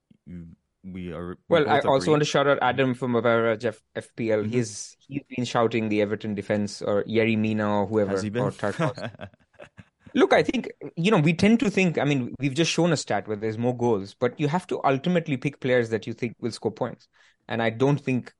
[0.84, 1.38] we are.
[1.50, 4.44] Well, I also want to shout out Adam from Avera Jeff FPL.
[4.44, 4.52] Mm-hmm.
[4.52, 8.12] He's he's been shouting the Everton defense or Yerry Mina or whoever.
[8.12, 8.52] Has he been?
[10.16, 11.98] Look, I think you know we tend to think.
[11.98, 14.80] I mean, we've just shown a stat where there's more goals, but you have to
[14.84, 17.08] ultimately pick players that you think will score points.
[17.48, 18.34] And I don't think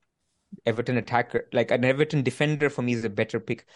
[0.64, 3.66] Everton attacker, like an Everton defender, for me is a better pick.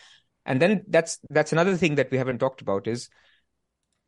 [0.46, 3.10] And then that's that's another thing that we haven't talked about is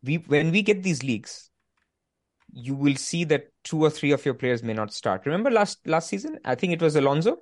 [0.03, 1.51] we when we get these leaks,
[2.53, 5.27] you will see that two or three of your players may not start.
[5.27, 6.39] Remember last last season?
[6.45, 7.39] I think it was Alonso.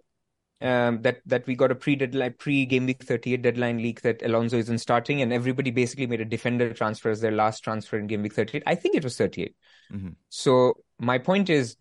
[0.60, 4.24] Um, that that we got a pre deadline pre game week 38 deadline leak that
[4.24, 8.08] Alonso isn't starting and everybody basically made a defender transfer as their last transfer in
[8.08, 9.54] game week 38 I think it was 38
[9.92, 10.08] mm-hmm.
[10.30, 11.76] so my point is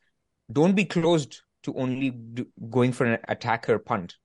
[0.51, 4.17] don't be closed to only do, going for an attacker punt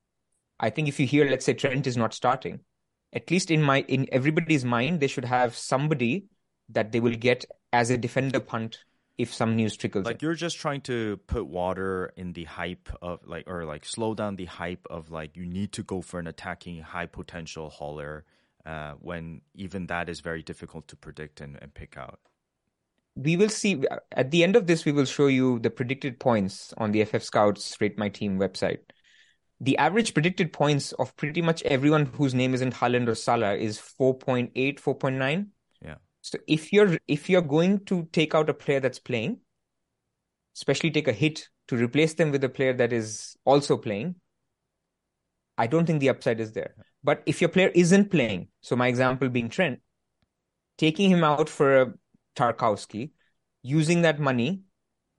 [0.60, 2.60] I think if you hear let's say Trent is not starting
[3.14, 6.26] at least in my in everybody's mind they should have somebody
[6.68, 8.78] that they will get as a defender punt
[9.18, 10.04] if some news trickles.
[10.04, 10.26] Like in.
[10.26, 14.36] you're just trying to put water in the hype of like, or like slow down
[14.36, 18.24] the hype of like you need to go for an attacking high potential hauler
[18.64, 22.20] uh, when even that is very difficult to predict and, and pick out.
[23.14, 24.84] We will see at the end of this.
[24.84, 28.78] We will show you the predicted points on the FF Scouts Rate My Team website.
[29.60, 33.78] The average predicted points of pretty much everyone whose name isn't Haaland or Salah is
[33.78, 35.46] 4.8, 4.9
[36.22, 39.40] so if you're if you're going to take out a player that's playing,
[40.56, 44.14] especially take a hit to replace them with a player that is also playing,
[45.58, 46.74] I don't think the upside is there.
[47.02, 49.80] But if your player isn't playing, so my example being Trent,
[50.78, 51.94] taking him out for a
[52.36, 53.10] Tarkowski,
[53.62, 54.62] using that money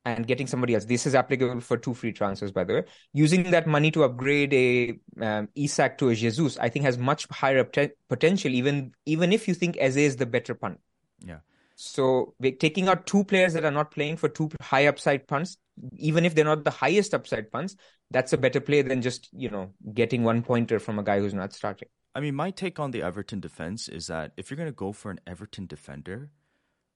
[0.06, 0.86] and getting somebody else.
[0.86, 2.84] This is applicable for two free transfers, by the way.
[3.14, 7.28] Using that money to upgrade a um, Isak to a Jesus, I think has much
[7.30, 7.64] higher
[8.10, 10.80] potential, even even if you think Eze is the better punt.
[11.26, 11.40] Yeah.
[11.76, 15.58] So we're taking out two players that are not playing for two high upside punts,
[15.96, 17.76] even if they're not the highest upside punts,
[18.12, 21.34] that's a better play than just, you know, getting one pointer from a guy who's
[21.34, 21.90] not starting.
[22.16, 24.92] I mean, my take on the Everton defense is that if you're going to go
[24.92, 26.30] for an Everton defender,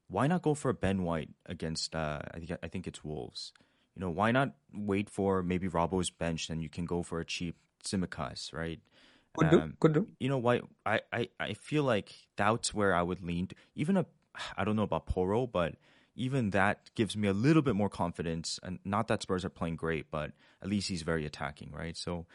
[0.09, 3.51] why not go for Ben White against, uh, I, think, I think it's Wolves?
[3.95, 7.25] You know, why not wait for maybe Robbo's bench and you can go for a
[7.25, 8.79] cheap Tsimikas, right?
[9.35, 9.59] Could do.
[9.59, 10.07] Um, could do.
[10.19, 10.61] You know why?
[10.85, 13.47] I, I, I feel like that's where I would lean.
[13.47, 13.55] To.
[13.75, 14.05] Even a,
[14.55, 15.75] I don't know about Poro, but
[16.15, 18.59] even that gives me a little bit more confidence.
[18.63, 21.95] And not that Spurs are playing great, but at least he's very attacking, right?
[21.95, 22.25] So,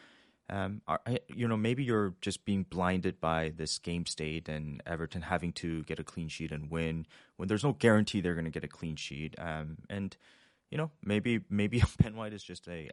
[0.49, 5.23] um, I, you know, maybe you're just being blinded by this game state and Everton
[5.23, 8.51] having to get a clean sheet and win when there's no guarantee they're going to
[8.51, 9.35] get a clean sheet.
[9.39, 10.17] Um, and
[10.71, 12.91] you know, maybe maybe Ben White is just a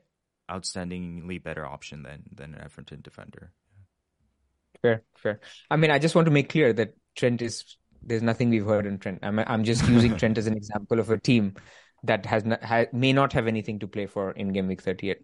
[0.49, 3.51] outstandingly better option than than an Everton defender.
[4.81, 5.39] Fair, fair.
[5.69, 8.85] I mean, I just want to make clear that Trent is there's nothing we've heard
[8.85, 9.19] in Trent.
[9.23, 11.55] I'm I'm just using Trent as an example of a team.
[12.03, 15.17] that has, not, ha, may not have anything to play for in game week 38.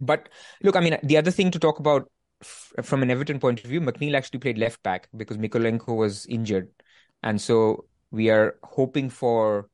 [0.00, 0.28] But
[0.62, 3.68] look, I mean, the other thing to talk about f- from an Everton point of
[3.68, 6.70] view, McNeil actually played left back because Mykolenko was injured.
[7.22, 9.68] And so we are hoping for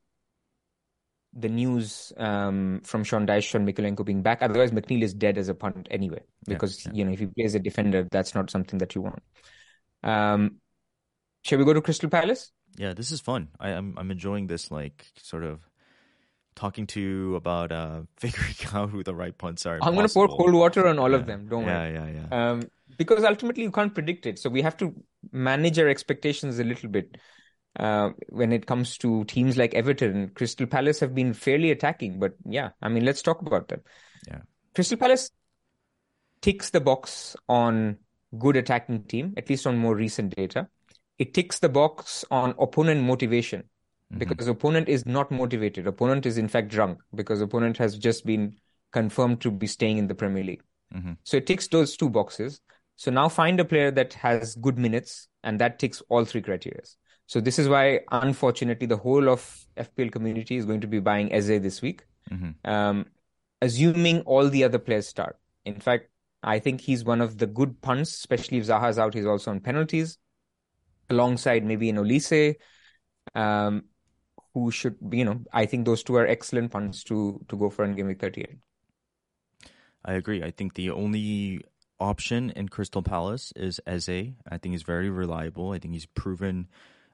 [1.35, 4.41] the news um, from Sean Dyche, Sean Mykolenko being back.
[4.41, 6.99] Otherwise, McNeil is dead as a punt anyway, because, yeah, yeah.
[6.99, 9.23] you know, if he plays a defender, that's not something that you want.
[10.03, 10.57] Um,
[11.45, 12.51] shall we go to Crystal Palace?
[12.77, 13.49] Yeah, this is fun.
[13.61, 15.61] I, am I'm, I'm enjoying this, like, sort of
[16.57, 19.79] talking to you about uh, figuring out who the right punts are.
[19.81, 21.17] I'm going to pour cold water on all yeah.
[21.17, 21.47] of them.
[21.49, 21.95] Don't yeah, worry.
[21.95, 22.51] Yeah, yeah, yeah.
[22.51, 22.63] Um,
[22.97, 24.95] because ultimately you can't predict it, so we have to
[25.33, 27.17] manage our expectations a little bit.
[27.77, 32.21] Uh, when it comes to teams like Everton, Crystal Palace have been fairly attacking.
[32.21, 33.81] But yeah, I mean, let's talk about them.
[34.29, 34.43] Yeah,
[34.77, 35.31] Crystal Palace
[36.41, 37.99] ticks the box on
[38.39, 40.69] good attacking team, at least on more recent data.
[41.19, 44.19] It ticks the box on opponent motivation mm-hmm.
[44.19, 45.87] because opponent is not motivated.
[45.87, 48.57] Opponent is in fact drunk because opponent has just been
[48.93, 50.63] confirmed to be staying in the Premier League.
[50.95, 51.13] Mm-hmm.
[51.25, 52.61] So it ticks those two boxes.
[52.97, 56.83] So now find a player that has good minutes and that ticks all three criteria.
[57.27, 61.33] So this is why, unfortunately, the whole of FPL community is going to be buying
[61.33, 62.71] Eze this week, mm-hmm.
[62.71, 63.07] um,
[63.63, 65.37] assuming all the other players start.
[65.65, 66.09] In fact,
[66.43, 69.15] I think he's one of the good punts, especially if Zaha's out.
[69.15, 70.19] He's also on penalties,
[71.11, 72.57] alongside maybe an Olise,
[73.35, 73.85] um,
[74.53, 75.19] who should be.
[75.19, 78.07] You know, I think those two are excellent funds to to go for in game
[78.07, 78.59] week thirty eight.
[80.05, 80.43] I agree.
[80.43, 81.61] I think the only
[81.99, 84.09] option in Crystal Palace is Eze.
[84.09, 85.73] I think he's very reliable.
[85.73, 86.69] I think he's proven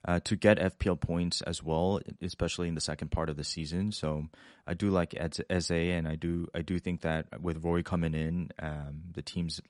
[0.05, 3.93] uh, to get FPL points as well, especially in the second part of the season.
[3.93, 4.27] So
[4.67, 8.51] I do like Eze, and I do I do think that with Roy coming in,
[8.59, 9.61] um, the team's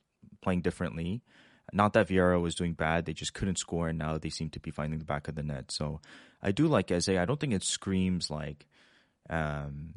[0.41, 1.21] playing differently.
[1.73, 4.59] Not that Vieira was doing bad; they just couldn't score, and now they seem to
[4.59, 5.71] be finding the back of the net.
[5.71, 6.01] So
[6.41, 7.09] I do like Eze.
[7.09, 8.67] I don't think it screams like.
[9.29, 9.93] Um,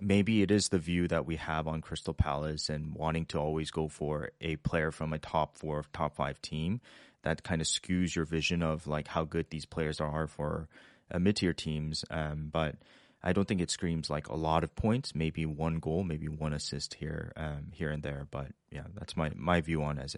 [0.00, 3.70] maybe it is the view that we have on Crystal Palace and wanting to always
[3.70, 6.80] go for a player from a top four, top five team
[7.22, 10.68] that kind of skews your vision of like how good these players are for
[11.10, 12.04] uh, mid tier teams.
[12.10, 12.76] Um, but
[13.22, 15.14] I don't think it screams like a lot of points.
[15.14, 18.26] Maybe one goal, maybe one assist here, um, here and there.
[18.30, 20.16] But yeah, that's my my view on Eze.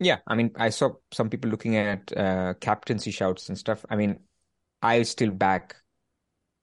[0.00, 3.84] Yeah, I mean, I saw some people looking at uh, captaincy shouts and stuff.
[3.90, 4.20] I mean,
[4.80, 5.76] I still back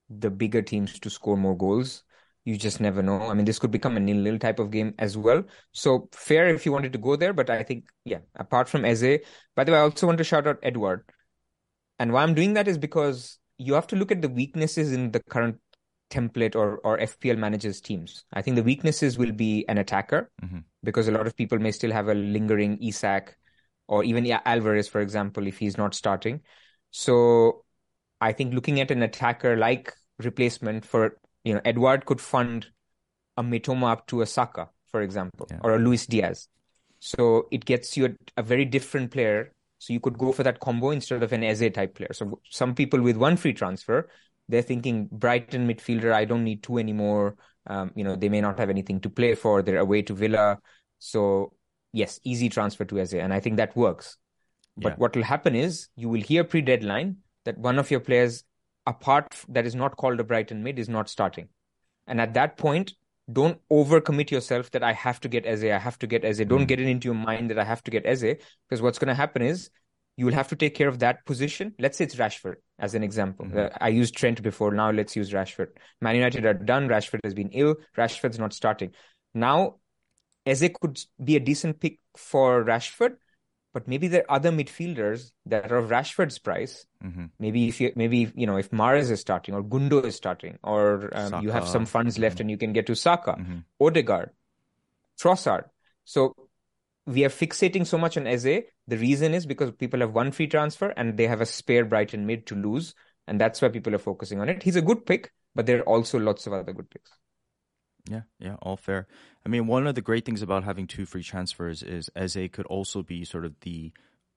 [0.10, 2.04] the bigger teams to score more goals
[2.46, 3.24] you just never know.
[3.24, 5.44] I mean, this could become a nil-nil type of game as well.
[5.72, 9.20] So fair if you wanted to go there, but I think, yeah, apart from Eze,
[9.56, 11.04] by the way, I also want to shout out Edouard.
[11.98, 15.12] And why I'm doing that is because you have to look at the weaknesses in
[15.12, 15.58] the current
[16.10, 18.26] template or, or FPL managers teams.
[18.34, 20.60] I think the weaknesses will be an attacker mm-hmm.
[20.84, 23.38] because a lot of people may still have a lingering Isak
[23.88, 26.42] or even Alvarez, for example, if he's not starting.
[26.92, 27.64] So
[28.22, 32.68] I think looking at an attacker like replacement for you know, Edouard could fund
[33.38, 35.60] a Mitoma up to a Saka, for example, yeah.
[35.64, 36.50] or a Luis Diaz.
[37.00, 39.52] So it gets you a, a, very different player.
[39.78, 42.14] So you could go for that combo instead of an Eze type player.
[42.14, 44.10] So some people with one free transfer,
[44.50, 47.36] they're thinking Brighton midfielder, I don't need two anymore.
[47.68, 49.62] Um, you know, they may not have anything to play for.
[49.62, 50.60] They're away to Villa.
[51.00, 51.54] So
[51.94, 53.16] yes, easy transfer to Eze.
[53.16, 54.18] And I think that works.
[54.78, 54.96] But yeah.
[54.98, 58.44] what will happen is you will hear pre-deadline that one of your players
[58.86, 61.48] a part that is not called a Brighton mid is not starting.
[62.08, 62.94] And at that point,
[63.32, 66.46] don't overcommit yourself that I have to get Eze, I have to get Eze.
[66.46, 66.68] Don't mm.
[66.68, 68.36] get it into your mind that I have to get Eze,
[68.70, 69.72] because what's going to happen is
[70.18, 71.74] you will have to take care of that position.
[71.78, 73.46] Let's say it's Rashford as an example.
[73.46, 73.58] Mm-hmm.
[73.58, 74.72] Uh, I used Trent before.
[74.72, 75.70] Now let's use Rashford.
[76.02, 76.88] Man United are done.
[76.88, 77.76] Rashford has been ill.
[77.98, 78.92] Rashford's not starting.
[79.34, 79.76] Now,
[80.46, 83.18] Eze could be a decent pick for Rashford,
[83.74, 86.86] but maybe there are other midfielders that are of Rashford's price.
[87.04, 87.26] Mm-hmm.
[87.40, 91.10] Maybe if you maybe you know if Mahrez is starting or Gundo is starting or
[91.14, 92.42] um, you have some funds left mm-hmm.
[92.42, 93.58] and you can get to Saka, mm-hmm.
[93.82, 94.30] Odegaard,
[95.20, 95.66] Trossard.
[96.06, 96.36] So
[97.06, 98.64] we are fixating so much on Eze.
[98.88, 102.26] The reason is because people have one free transfer and they have a spare Brighton
[102.26, 102.96] mid to lose,
[103.28, 104.64] and that's why people are focusing on it.
[104.64, 107.12] He's a good pick, but there are also lots of other good picks.
[108.10, 109.08] Yeah, yeah, all fair.
[109.46, 112.68] I mean, one of the great things about having two free transfers is Eze could
[112.68, 113.94] also be sort of the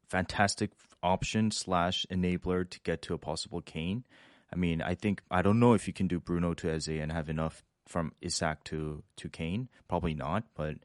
[0.09, 0.71] fantastic
[1.03, 4.05] option slash enabler to get to a possible Kane.
[4.53, 7.13] I mean, I think I don't know if you can do Bruno to Eze and
[7.13, 9.69] have enough from Isak to to Kane.
[9.89, 10.77] Probably not, but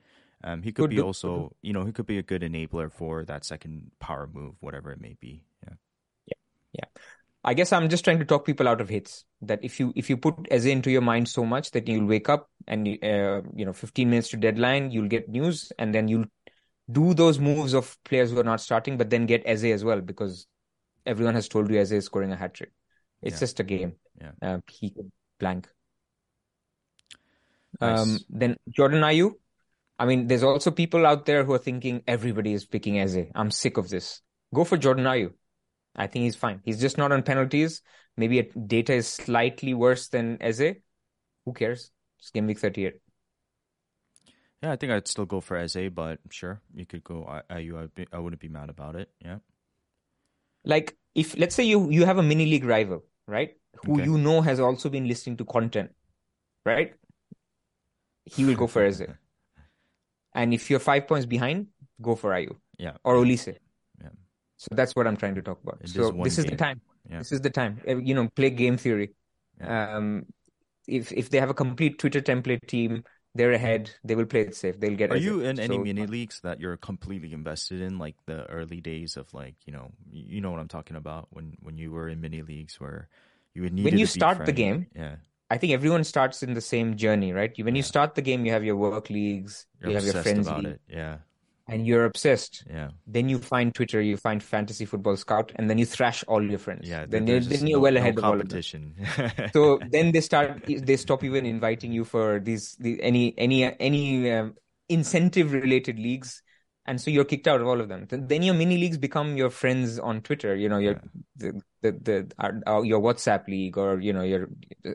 [0.44, 3.46] um, he could be also, you know, he could be a good enabler for that
[3.46, 5.44] second power move, whatever it may be.
[5.66, 5.74] Yeah,
[6.28, 6.34] yeah,
[6.74, 7.02] yeah.
[7.46, 9.26] I guess I'm just trying to talk people out of hits.
[9.42, 12.30] That if you if you put Eze into your mind so much that you'll wake
[12.30, 16.26] up and uh, you know 15 minutes to deadline, you'll get news, and then you'll
[16.92, 20.02] do those moves of players who are not starting, but then get Eze as well
[20.02, 20.48] because
[21.06, 22.72] everyone has told you Eze is scoring a hat trick.
[23.22, 23.40] It's yeah.
[23.40, 23.94] just a game.
[24.20, 24.32] Yeah.
[24.42, 25.70] Uh, he could blank.
[27.80, 28.00] Nice.
[28.00, 29.32] Um, then Jordan Ayew.
[30.04, 33.28] I mean, there's also people out there who are thinking everybody is picking Eze.
[33.34, 34.20] I'm sick of this.
[34.54, 35.32] Go for Jordan Ayew.
[35.96, 36.60] I think he's fine.
[36.66, 37.82] He's just not on penalties.
[38.18, 40.76] Maybe a, data is slightly worse than Eze.
[41.46, 41.90] Who cares?
[42.20, 42.96] It's game week 38.
[44.62, 47.96] Yeah, I think I'd still go for Eze, but sure, you could go I- I'd
[47.96, 49.10] be, I wouldn't be mad about it.
[49.24, 49.38] Yeah.
[50.66, 53.56] Like if let's say you you have a mini league rival, right?
[53.86, 54.04] Who Okay.
[54.04, 55.92] you know has also been listening to content,
[56.66, 56.94] right?
[58.26, 59.04] He will go for Eze.
[60.36, 61.68] And if you're five points behind,
[62.02, 62.98] go for Ayew Yeah.
[63.04, 63.56] or Olise.
[64.02, 64.10] Yeah.
[64.58, 65.80] So that's what I'm trying to talk about.
[65.82, 66.82] It so this is the time.
[67.10, 67.20] Yeah.
[67.20, 67.80] This is the time.
[67.88, 69.14] Uh, You know, play game theory.
[69.62, 70.26] Um,
[70.88, 73.04] if if they have a complete Twitter template team,
[73.36, 73.92] they're ahead.
[74.04, 74.80] They will play it safe.
[74.80, 75.12] They'll get.
[75.12, 78.82] Are you in any So- mini leagues that you're completely invested in, like the early
[78.82, 82.10] days of like you know you know what I'm talking about when when you were
[82.10, 83.08] in mini leagues where
[83.54, 85.18] you would need When you start the game, yeah,
[85.54, 87.54] I think everyone starts in the same journey, right?
[87.68, 90.48] When you start the game, you have your work leagues, you're you have your friends
[90.48, 90.82] about league, it.
[91.00, 91.18] Yeah,
[91.68, 92.64] and you're obsessed.
[92.70, 96.44] yeah, Then you find Twitter, you find Fantasy Football Scout, and then you thrash all
[96.54, 96.90] your friends.
[96.94, 97.06] yeah.
[97.08, 98.62] Then there's you're, then you're no- well no ahead of all of them.
[98.62, 98.96] competition.
[99.54, 104.32] So then they start, they stop even inviting you for these, the, any, any, any
[104.32, 104.56] um,
[104.90, 106.42] incentive related leagues.
[106.86, 108.08] And so you're kicked out of all of them.
[108.10, 111.02] Then, your mini leagues become your friends on Twitter, you know, your,
[111.38, 114.50] the, the, the, our, our- your WhatsApp league or, you know, your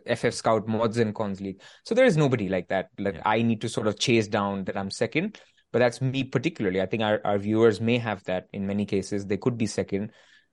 [0.06, 1.60] FF Scout mods and cons league.
[1.84, 2.90] So there is nobody like that.
[2.98, 3.22] Like Yeah.
[3.24, 5.40] I need to sort of chase down that I'm second.
[5.72, 6.80] But that's me particularly.
[6.80, 9.26] I think our, our viewers may have that in many cases.
[9.26, 10.12] They could be second.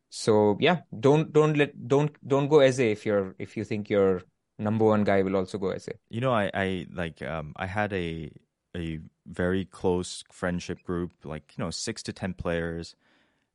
[0.10, 4.22] So yeah, don't don't let don't don't go Eze if you're if you think your
[4.60, 5.90] number one guy will also go Eze.
[6.10, 8.30] You know, I, I like um I had a
[8.76, 12.96] a very close friendship group, like you know, six to ten players,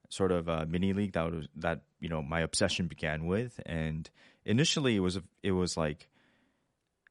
[0.08, 4.10] sort of a mini league that was that you know my obsession began with, and
[4.44, 6.08] initially it was it was like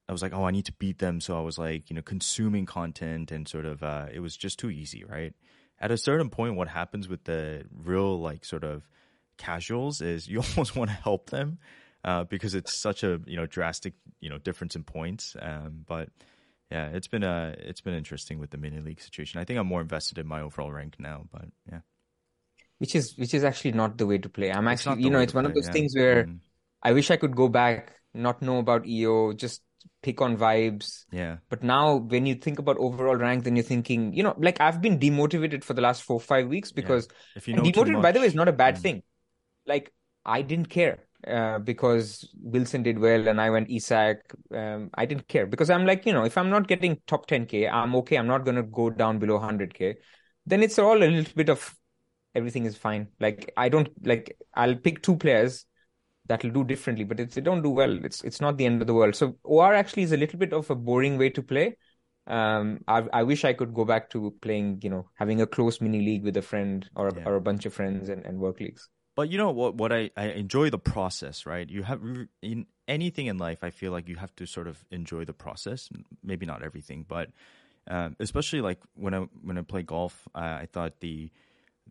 [0.08, 2.02] I was like, oh, I need to beat them, so I was like, you know,
[2.02, 5.34] consuming content and sort of uh, it was just too easy, right?
[5.80, 8.88] At a certain point, what happens with the real like sort of
[9.38, 11.60] casuals is you almost want to help them
[12.04, 15.36] uh, because it's such a you know drastic you know difference in points.
[15.40, 16.10] Um, but
[16.72, 19.40] yeah, it's been a it's been interesting with the mini league situation.
[19.40, 21.80] I think I'm more invested in my overall rank now, but yeah,
[22.78, 24.52] Which is which is actually not the way to play.
[24.52, 25.74] I'm It's actually you know, it's one of those yeah.
[25.74, 26.40] things where Mhm.
[26.82, 29.62] I wish I could go back, not know about EO, just
[30.02, 31.06] pick on vibes.
[31.12, 34.62] yeah, But now when you think about overall rank, then you're thinking, you know, like
[34.62, 38.12] I've been demotivated for the last four, five weeks because if you know demotivated, by
[38.12, 38.82] the way, is not a bad Mm.
[38.82, 39.04] thing.
[39.66, 39.94] Like
[40.26, 44.34] I didn't care uh, because Wilson did well and I went Isak.
[44.54, 47.70] Um, I didn't care because I'm like, you know, if I'm not getting top 10k,
[47.70, 48.18] I'm okay.
[48.18, 49.96] I'm not gonna go down below 100k.
[50.46, 51.76] Then it's all a little bit of
[52.36, 53.08] everything is fine.
[53.20, 55.66] Like I don't like I'll pick two players
[56.28, 58.88] that'll do differently, but if they don't do well, it's it's not the end of
[58.88, 59.16] the world.
[59.16, 61.78] So OR actually is a little bit of a boring way to play.
[62.28, 65.82] Um, I I wish I could go back to playing, you know, having a close
[65.82, 67.24] mini league with a friend or a, Yeah.
[67.26, 68.88] or a bunch of friends and, and work leagues.
[69.20, 69.76] But you know what?
[69.76, 71.70] What I, I enjoy the process, right?
[71.70, 72.00] You have
[72.42, 73.66] in anything in life.
[73.66, 75.90] I feel like you have to sort of enjoy the process.
[76.24, 77.30] Maybe not everything, but
[77.90, 81.32] um, especially like when I when I play golf, I thought the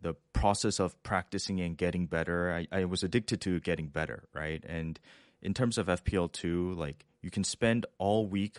[0.01, 2.51] the process of practicing and getting better.
[2.51, 4.65] I, I was addicted to getting better, right?
[4.67, 4.99] And
[5.39, 8.57] in terms of FPL two, like you can spend all week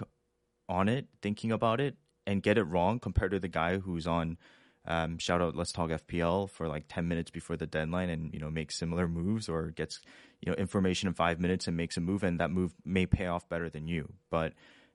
[0.69, 4.39] on it, thinking about it, and get it wrong compared to the guy who's on
[4.87, 8.41] um, shout out Let's Talk FPL for like 10 minutes before the deadline and, you
[8.41, 10.01] know, make similar moves or gets,
[10.41, 13.27] you know, information in five minutes and makes a move and that move may pay
[13.27, 14.11] off better than you.
[14.31, 14.55] But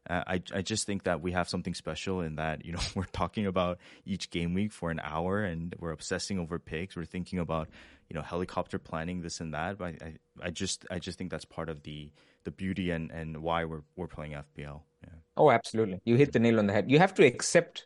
[0.10, 3.06] uh, I, I just think that we have something special in that, you know, we're
[3.06, 6.96] talking about each game week for an hour and we're obsessing over picks.
[6.96, 7.70] We're thinking about,
[8.10, 9.78] you know, helicopter planning, this and that.
[9.78, 12.12] But I, I just, I just think that's part of the,
[12.44, 14.82] the beauty and, and why we're, we're playing FPL.
[15.04, 15.10] Yeah.
[15.38, 16.02] Oh, absolutely.
[16.06, 16.90] You hit the nail on the head.
[16.90, 17.86] You have to accept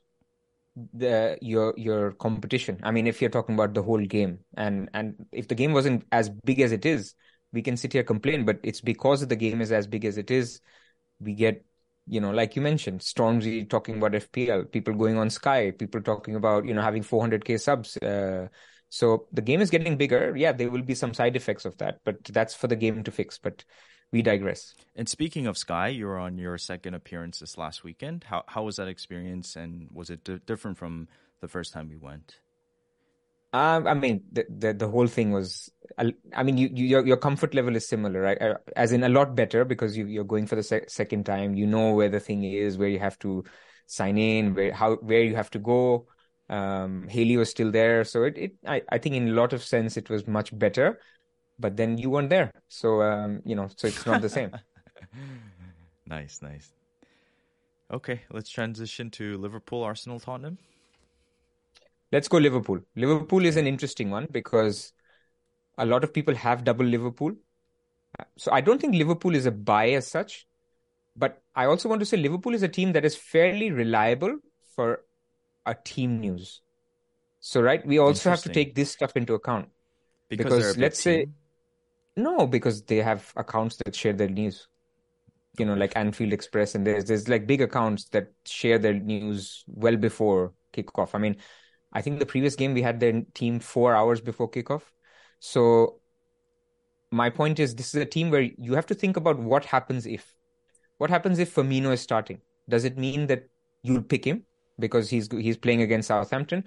[0.75, 2.79] the your your competition.
[2.84, 6.05] I mean, if you're talking about the whole game, and and if the game wasn't
[6.12, 7.15] as big as it is,
[7.51, 8.45] we can sit here complain.
[8.45, 10.62] But it's because the game is as big as it is,
[11.19, 11.65] we get
[12.10, 16.36] you know, like you mentioned, Stormzy talking about FPL, people going on Sky, people talking
[16.36, 17.97] about you know having 400k subs.
[17.97, 18.47] Uh,
[18.89, 20.36] so the game is getting bigger.
[20.36, 23.11] Yeah, there will be some side effects of that, but that's for the game to
[23.11, 23.38] fix.
[23.38, 23.63] But
[24.12, 24.74] we digress.
[24.95, 28.26] And speaking of Sky, you were on your second appearance this last weekend.
[28.26, 31.07] How how was that experience, and was it di- different from
[31.41, 32.39] the first time we went?
[33.51, 35.72] Um, I mean, the, the the whole thing was.
[35.97, 38.39] I mean, you, you your your comfort level is similar, right?
[38.41, 41.55] Uh, As in a lot better because you you're going for the sec- second time.
[41.55, 43.43] You know where the thing is, where you have to
[43.88, 46.07] sign in, where how where you have to go.
[46.47, 49.64] Um, Haley was still there, so it it I I think in a lot of
[49.64, 50.99] sense it was much better.
[51.60, 54.51] But then you weren't there, so um, you know, so it's not the same.
[56.10, 56.72] Nice, nice.
[57.93, 60.57] Okay, let's transition to Liverpool, Arsenal, Tottenham.
[62.12, 62.80] Let's go Liverpool.
[62.95, 64.91] Liverpool is an interesting one because
[65.78, 67.34] a lot of people have double Liverpool.
[68.38, 70.47] So I don't think Liverpool is a buy as such.
[71.16, 74.38] But I also want to say Liverpool is a team that is fairly reliable
[74.76, 75.03] for
[75.66, 76.62] a team news.
[77.39, 79.70] So right, we also have to take this stuff into account.
[80.30, 81.36] Because, Because let's say team?
[82.24, 84.67] No, because they have accounts that share their news.
[85.57, 89.63] You know, like Anfield Express, and there's there's like big accounts that share their news
[89.67, 91.15] well before kickoff.
[91.15, 91.38] I mean,
[91.91, 94.84] I think the previous game we had their team four hours before kickoff.
[95.39, 95.99] So
[97.11, 100.05] my point is, this is a team where you have to think about what happens
[100.05, 100.36] if.
[100.97, 102.41] What happens if Firmino is starting?
[102.67, 103.49] Does it mean that
[103.84, 104.45] you'll pick him
[104.78, 106.65] because he's he's playing against Southampton,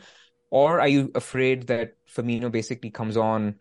[0.50, 3.56] or are you afraid that Firmino basically comes on,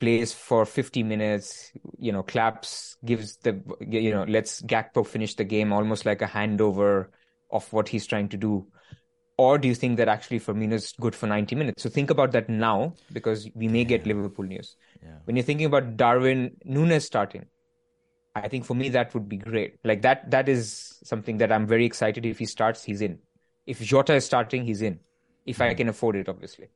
[0.00, 5.44] plays for 50 minutes, you know, claps, gives the you know, lets Gakpo finish the
[5.44, 7.08] game almost like a handover
[7.50, 8.66] of what he's trying to do?
[9.36, 11.82] Or do you think that actually Firmino is good for 90 minutes?
[11.82, 14.76] So think about that now because we may get Liverpool news.
[15.02, 15.18] Yeah.
[15.24, 17.46] When you're thinking about Darwin Nunez starting,
[18.34, 19.76] I think for me that would be great.
[19.84, 23.18] Like that that is something that I'm very excited if he starts, he's in.
[23.66, 25.00] If Jota is starting, he's in.
[25.46, 26.68] If I can afford it, obviously.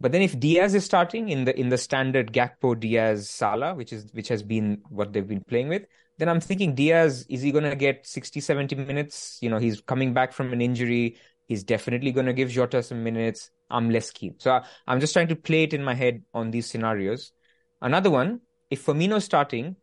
[0.00, 3.92] But then if Diaz is starting in the in the standard Gakpo Diaz Salah, which
[3.92, 5.86] is which has been what they've been playing with,
[6.18, 9.38] then I'm thinking Diaz, is he gonna get 60, 70 minutes?
[9.40, 11.16] You know, he's coming back from an injury.
[11.46, 13.50] He's definitely gonna give Jota some minutes.
[13.70, 14.36] I'm less keen.
[14.38, 17.32] So I, I'm just trying to play it in my head on these scenarios.
[17.80, 18.40] Another one,
[18.70, 19.76] if Firmino's starting,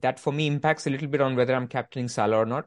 [0.00, 2.66] that for me impacts a little bit on whether I'm captaining Salah or not,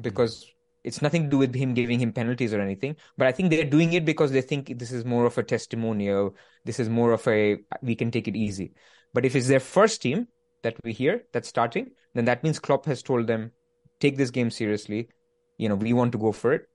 [0.00, 0.46] because
[0.86, 2.96] it's nothing to do with him giving him penalties or anything.
[3.18, 6.36] But I think they're doing it because they think this is more of a testimonial.
[6.64, 8.72] This is more of a we can take it easy.
[9.12, 10.28] But if it's their first team
[10.62, 13.50] that we hear that's starting, then that means Klopp has told them
[14.00, 15.08] take this game seriously.
[15.58, 16.68] You know, we want to go for it.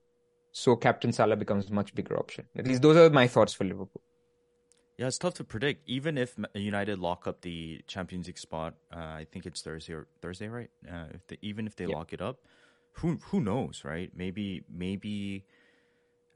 [0.52, 2.46] So Captain Salah becomes a much bigger option.
[2.56, 4.02] At least those are my thoughts for Liverpool.
[4.98, 5.88] Yeah, it's tough to predict.
[5.88, 10.06] Even if United lock up the Champions League spot, uh, I think it's Thursday or
[10.20, 10.70] Thursday, right?
[10.86, 11.96] Uh, if they, even if they Yeah.
[11.96, 12.40] lock it up,
[12.94, 14.10] who who knows, right?
[14.14, 15.44] Maybe maybe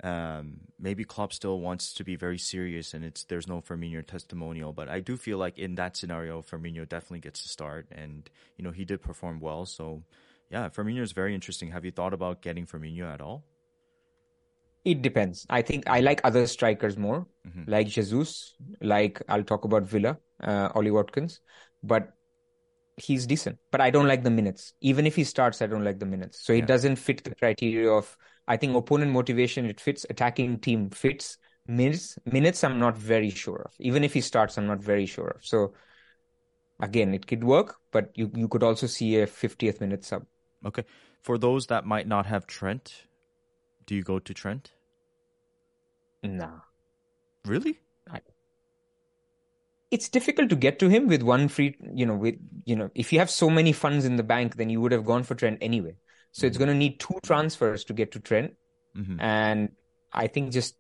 [0.05, 4.73] um, maybe Klopp still wants to be very serious, and it's there's no Firmino testimonial.
[4.73, 8.65] But I do feel like in that scenario, Firmino definitely gets to start, and you
[8.65, 9.67] know he did perform well.
[9.67, 10.03] So
[10.51, 11.71] yeah, Firmino is very interesting.
[11.73, 13.45] Have you thought about getting Firmino at all?
[14.85, 15.47] It depends.
[15.51, 17.65] I think I like other strikers more, Mm-hmm.
[17.67, 21.41] like Jesus, like I'll talk about Villa, uh, Ollie Watkins,
[21.83, 22.13] but
[22.97, 23.59] he's decent.
[23.71, 24.73] But I don't like the minutes.
[24.81, 26.41] Even if he starts, I don't like the minutes.
[26.41, 26.67] So he Yeah.
[26.67, 28.17] doesn't fit the criteria of,
[28.49, 31.39] I think opponent motivation, it fits, attacking team fits.
[31.69, 33.75] Minutes, minutes, I'm not very sure of.
[33.81, 35.45] Even if he starts, I'm not very sure of.
[35.45, 35.75] So
[36.81, 40.27] again, it could work, but you, you could also see a 50th minute sub.
[40.65, 40.85] Okay,
[41.23, 43.07] for those that might not have Trent,
[43.85, 44.73] do you go to Trent?
[46.23, 46.61] Nah.
[47.45, 47.81] Really?
[49.91, 52.35] It's difficult to get to him with one free you know with
[52.65, 55.05] you know if you have so many funds in the bank then you would have
[55.05, 55.95] gone for Trent anyway
[56.33, 58.55] so it's going to need two transfers to get to Trent
[58.97, 59.17] Mhm.
[59.21, 59.69] and
[60.13, 60.77] I think just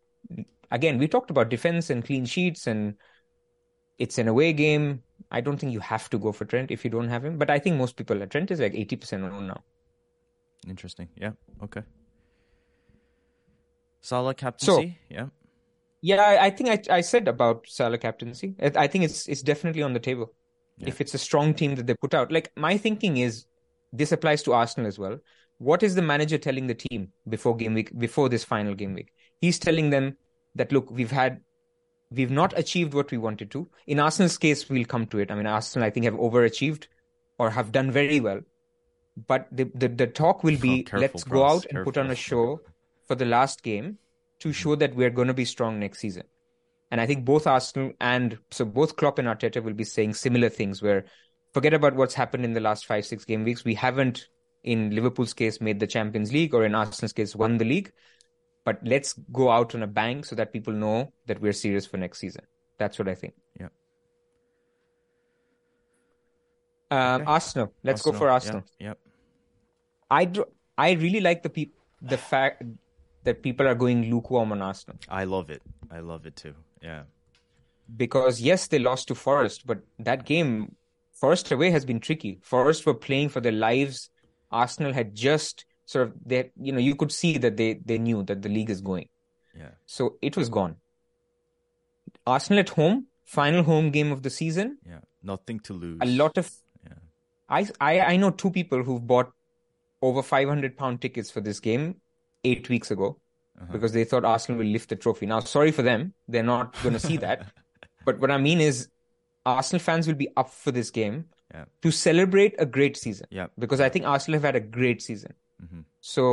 [0.70, 2.94] again we talked about defense and clean sheets and
[3.98, 6.90] it's an away game I don't think you have to go for Trent if you
[6.90, 9.62] don't have him but I think most people at Trent is like 80% owned now
[10.66, 11.08] Interesting.
[11.16, 11.32] Yeah.
[11.62, 11.82] Okay.
[14.00, 14.98] Salah captaincy.
[15.08, 15.26] yeah.
[16.10, 19.82] Yeah I, think I, I said about Salah captaincy I, I think it's it's definitely
[19.88, 20.28] on the table
[20.78, 20.88] Yeah.
[20.92, 22.32] if it's a strong team that they put out.
[22.36, 23.36] Like my thinking is
[24.00, 25.16] this applies to Arsenal as well.
[25.68, 29.10] What is the manager telling the team before game week, before this final game week?
[29.44, 30.10] He's telling them
[30.60, 31.40] that look, we've had
[32.20, 33.62] we've not achieved what we wanted to.
[33.86, 35.30] In Arsenal's case, we'll come to it.
[35.30, 36.88] I mean, Arsenal I think have overachieved
[37.38, 38.40] or have done very well.
[39.32, 42.14] But the the, the talk will be Oh, let's go out and put on a
[42.28, 42.60] show
[43.08, 43.98] for the last game
[44.40, 46.24] to show that we're going to be strong next season.
[46.90, 50.48] And I think both Arsenal and so both Klopp and Arteta will be saying similar
[50.48, 51.04] things where
[51.52, 53.64] forget about what's happened in the last five, six game weeks.
[53.64, 54.28] We haven't,
[54.62, 57.92] in Liverpool's case, made the Champions League or in Arsenal's case, won the league.
[58.64, 61.96] But let's go out on a bang so that people know that we're serious for
[61.96, 62.44] next season.
[62.78, 63.34] That's what I think.
[63.58, 63.68] Yeah.
[66.90, 67.24] Um, Okay.
[67.24, 67.72] Arsenal.
[67.82, 68.64] Let's go for Arsenal.
[68.78, 68.88] Yep.
[68.88, 68.98] yep.
[70.10, 70.30] I,
[70.78, 72.62] I really like the peop- the fact
[73.26, 74.98] that people are going lukewarm on Arsenal.
[75.08, 75.62] I love it.
[75.90, 76.54] I love it too.
[76.82, 77.02] Yeah.
[77.96, 79.78] because yes, they lost to Forest, but
[80.10, 80.74] that game,
[81.12, 82.38] Forest away has been tricky.
[82.42, 84.10] Forest were playing for their lives.
[84.50, 88.22] Arsenal had just sort of they, you know, you could see that they they knew
[88.30, 89.08] that the league is going,
[89.62, 89.70] Yeah.
[89.86, 90.76] so it was gone.
[92.26, 94.78] Arsenal at home, final home game of the season.
[94.94, 95.00] Yeah.
[95.22, 95.98] Nothing to lose.
[96.02, 96.50] A lot of
[96.86, 96.98] Yeah.
[97.48, 99.32] I I I know two people who've bought
[100.02, 101.86] over 500 pound tickets for this game
[102.50, 103.08] eight weeks ago
[103.60, 103.72] Uh-huh.
[103.74, 105.26] because they thought Arsenal will lift the trophy.
[105.26, 106.12] Now, sorry for them.
[106.28, 107.46] They're not going to see that.
[108.08, 108.88] but what I mean is,
[109.46, 111.16] Arsenal fans will be up for this game
[111.54, 111.64] Yeah.
[111.86, 113.26] to celebrate a great season.
[113.30, 113.46] Yeah.
[113.64, 115.32] Because I think Arsenal have had a great season.
[115.62, 115.84] Mhm.
[116.00, 116.24] So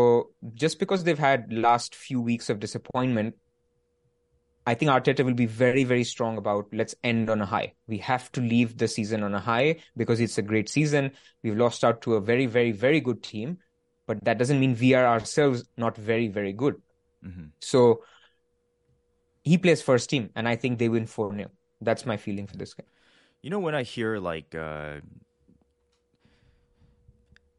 [0.64, 3.36] just because they've had last few weeks of disappointment,
[4.66, 7.74] I think Arteta will be very, very strong about let's end on a high.
[7.88, 11.11] We have to leave the season on a high because it's a great season.
[11.43, 13.57] We've lost out to a very, very, very good team,
[14.06, 16.82] but that doesn't mean we are ourselves not very, very good.
[17.24, 17.51] Mhm.
[17.60, 18.04] So
[19.43, 21.51] he plays first team, and I think they win 4 0.
[21.82, 22.88] That's my feeling for this game.
[23.41, 25.01] You know when I hear like uh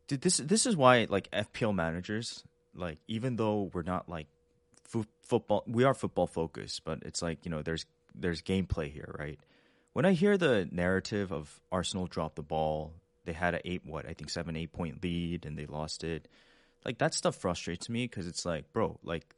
[0.07, 4.27] dude, this this is why like FPL managers like even though we're not like
[4.83, 9.15] fo- football we are football focused, but it's like, you know, there's there's gameplay here,
[9.19, 9.39] right?
[9.93, 14.07] When I hear the narrative of Arsenal drop the ball, they had a 8 what,
[14.09, 16.29] I think 7 8 point lead and they lost it.
[16.85, 19.35] Like that stuff frustrates me cuz it's like, bro, like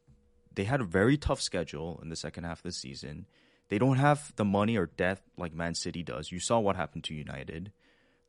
[0.54, 3.26] they had a very tough schedule in the second half of the season.
[3.68, 6.32] They don't have the money or depth like Man City does.
[6.32, 7.72] You saw what happened to United.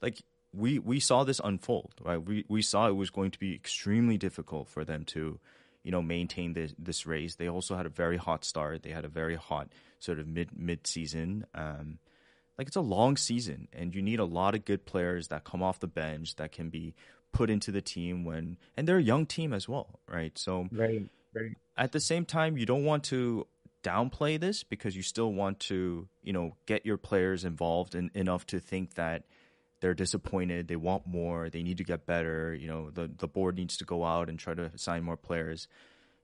[0.02, 0.22] Like
[0.54, 2.18] we we saw this unfold, right?
[2.18, 5.40] We we saw it was going to be extremely difficult for them to,
[5.84, 7.36] you know, maintain this this race.
[7.36, 8.84] They also had a very hot start.
[8.84, 11.46] They had a very hot sort of mid mid season.
[11.54, 12.00] Um,
[12.58, 15.62] like it's a long season, and you need a lot of good players that come
[15.62, 16.96] off the bench that can be
[17.32, 20.38] put into the team when, and they're a young team as well, right?
[20.38, 21.56] So Very, very.
[21.78, 23.46] at the same time, you don't want to
[23.84, 28.46] downplay this because you still want to, you know, get your players involved in, enough
[28.48, 29.24] to think that
[29.80, 33.56] they're disappointed, they want more, they need to get better, you know, the the board
[33.56, 35.68] needs to go out and try to sign more players.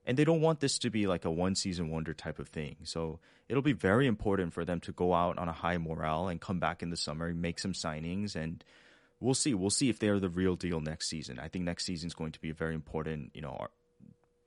[0.06, 2.76] And they don't want this to be like a one season wonder type of thing.
[2.84, 6.40] So it'll be very important for them to go out on a high morale and
[6.40, 8.62] come back in the summer, and make some signings and
[9.20, 9.54] we'll see.
[9.54, 11.38] We'll see if they're the real deal next season.
[11.38, 13.66] I think next season is going to be a very important, you know,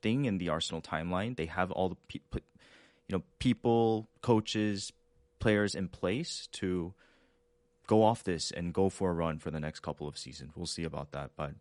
[0.01, 1.36] thing in the Arsenal timeline.
[1.36, 2.41] They have all the you
[3.10, 4.93] know people, coaches,
[5.39, 6.93] players in place to
[7.88, 10.53] go off this and go for a run for the next couple of seasons.
[10.55, 11.51] We'll see about that, but.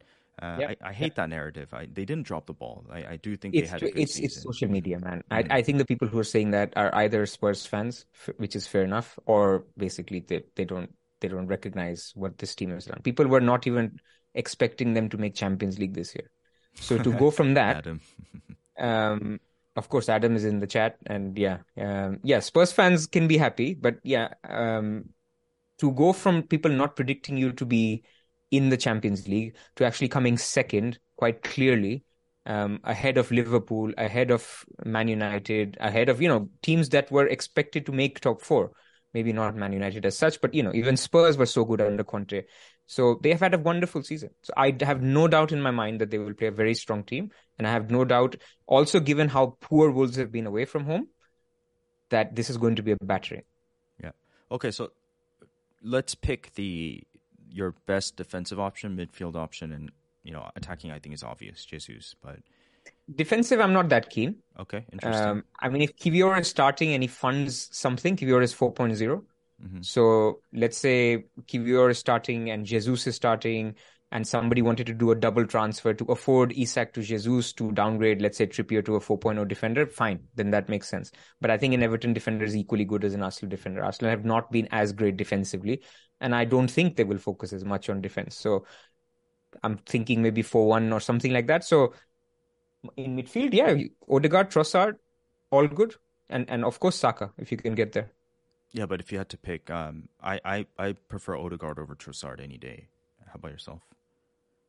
[0.41, 0.75] Uh, Yeah.
[0.83, 1.73] I, I hate that narrative.
[1.73, 2.87] I, they didn't drop the ball.
[2.91, 4.25] I, I do think It's, they had a good it's, season.
[4.25, 5.23] it's social media, man.
[5.31, 5.51] Mm.
[5.51, 8.07] I, I think the people who are saying that are either Spurs fans,
[8.37, 12.71] which is fair enough, or basically they, they don't they don't recognize what this team
[12.71, 13.01] has done.
[13.03, 13.99] People were not even
[14.35, 16.31] expecting them to make Champions League this year.
[16.75, 18.01] So to go from that, Adam.
[18.79, 19.41] um,
[19.77, 23.39] of course, Adam is in the chat, and yeah, um, yeah, Spurs fans can be
[23.39, 25.11] happy, but yeah, um,
[25.79, 28.05] to go from people not predicting you to be
[28.57, 32.05] in the Champions League to actually coming second quite clearly,
[32.47, 37.27] um, ahead of Liverpool, ahead of Man United, ahead of you know teams that were
[37.27, 38.73] expected to make top four.
[39.15, 42.05] Maybe not Man United as such, but you know even Spurs were so good under
[42.05, 42.45] Conte,
[42.87, 44.31] so they have had a wonderful season.
[44.43, 47.03] So I have no doubt in my mind that they will play a very strong
[47.03, 48.37] team, and I have no doubt
[48.67, 51.09] also given how poor Wolves have been away from home,
[52.11, 53.43] that this is going to be a battering.
[54.03, 54.13] Yeah.
[54.51, 54.93] Okay, so
[55.83, 57.03] let's pick the
[57.49, 59.91] your best defensive option, midfield option, and
[60.23, 60.91] you know attacking.
[60.91, 62.15] I think is obvious, Jesus.
[62.23, 62.39] But
[63.15, 64.37] Defensive, I'm not that keen.
[64.59, 65.29] okay, interesting.
[65.29, 69.23] Um, I mean, if Kivior is starting and he funds something, Kivior is 4.0.
[69.81, 73.77] So let's say Kivior is starting and Jesus is starting,
[74.13, 78.23] and somebody wanted to do a double transfer to afford Isak to Jesus to downgrade,
[78.23, 81.11] let's say Trippier to a 4.0 defender, fine, then that makes sense.
[81.41, 83.85] But I think an Everton defender is equally good as an Arsenal defender.
[83.85, 85.83] Arsenal have not been as great defensively,
[86.21, 88.37] and I don't think they will focus as much on defense.
[88.37, 88.65] So
[89.63, 91.65] I'm thinking maybe 4 1 or something like that.
[91.65, 91.95] So
[92.97, 93.75] in midfield, yeah,
[94.09, 94.97] Odegaard, Trossard,
[95.51, 95.97] all good.
[96.29, 98.13] And and of course Saka, if you can get there.
[98.73, 102.41] yeah, but if you had to pick, um, I I I prefer Odegaard over Trossard
[102.41, 102.89] any day.
[103.27, 103.83] How about yourself?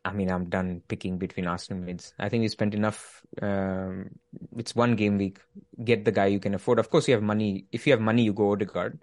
[0.05, 2.13] I mean, I'm done picking between Arsenal mids.
[2.17, 3.25] I think we spent enough.
[3.41, 4.11] Um,
[4.55, 5.39] it's one game week.
[5.83, 6.79] Get the guy you can afford.
[6.79, 7.65] Of course, you have money.
[7.71, 9.01] If you have money, you go Odegaard.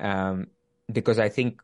[0.00, 0.46] Um,
[0.90, 1.60] because I think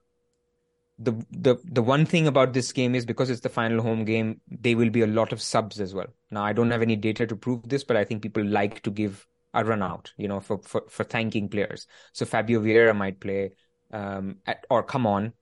[0.99, 4.41] the the the one thing about this game is because it's the final home game,
[4.49, 6.07] there will be a lot of subs as well.
[6.31, 8.91] Now, I don't have any data to prove this, but I think people like to
[8.91, 11.87] give a run out, you know, for for, for thanking players.
[12.13, 13.53] So Fabio Vieira might play,
[13.93, 15.33] um, at, or come on.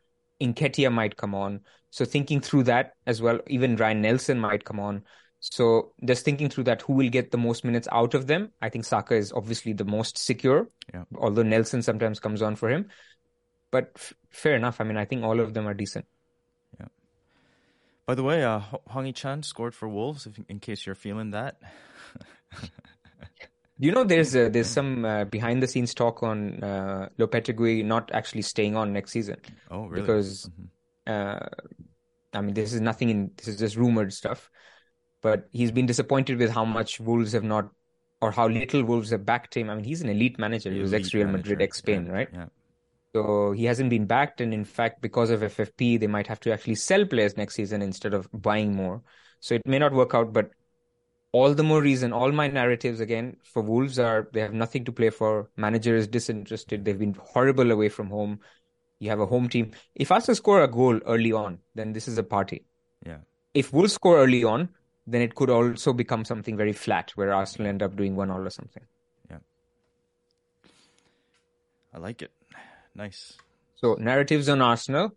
[0.40, 1.60] Nketiah might come on.
[1.90, 5.02] So thinking through that as well, even Ryan Nelson might come on.
[5.40, 8.52] So just thinking through that, who will get the most minutes out of them?
[8.60, 11.04] I think Saka is obviously the most secure, Yeah.
[11.16, 12.88] although Nelson sometimes comes on for him.
[13.70, 14.80] But f- fair enough.
[14.80, 16.06] I mean, I think all of them are decent.
[16.78, 16.86] Yeah.
[18.06, 20.26] By the way, uh, Hong Chan scored for Wolves.
[20.26, 21.60] If, in case you're feeling that.
[23.82, 28.10] You know, there's uh, there's some uh, behind the scenes talk on uh, Lopetegui not
[28.12, 29.38] actually staying on next season
[29.70, 30.02] Oh, really?
[30.02, 30.68] because Mhm.
[31.06, 31.48] uh,
[32.34, 34.50] I mean, this is nothing in this is just rumored stuff.
[35.22, 37.70] but he's been disappointed with how much Wolves have not,
[38.20, 39.70] or how little Wolves have backed him.
[39.70, 40.70] I mean, he's an elite manager.
[40.70, 42.28] He was ex Real Madrid, ex Spain, Yeah, right?
[42.34, 42.46] Yeah.
[43.14, 46.52] So he hasn't been backed, and in fact, because of FFP, they might have to
[46.52, 49.02] actually sell players next season instead of buying more.
[49.40, 50.50] So it may not work out, but
[51.32, 54.92] all the more reason, all my narratives again for Wolves are they have nothing to
[54.92, 55.50] play for.
[55.56, 56.84] Manager is disinterested.
[56.84, 58.40] They've been horrible away from home.
[58.98, 59.72] You have a home team.
[59.94, 62.64] If Arsenal score a goal early on, then this is a party.
[63.06, 63.18] Yeah.
[63.54, 64.68] If Wolves score early on,
[65.06, 68.46] then it could also become something very flat where Arsenal end up doing one all
[68.46, 68.82] or something.
[69.30, 69.38] Yeah.
[71.94, 72.30] I like it.
[72.94, 73.36] Nice.
[73.76, 75.16] So narratives on Arsenal,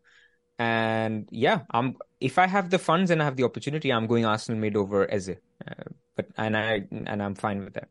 [0.58, 4.26] and yeah, I'm if I have the funds and I have the opportunity, I'm going
[4.26, 5.30] Arsenal mid over Eze.
[5.68, 5.74] Uh,
[6.16, 7.90] but and I and I'm fine with that.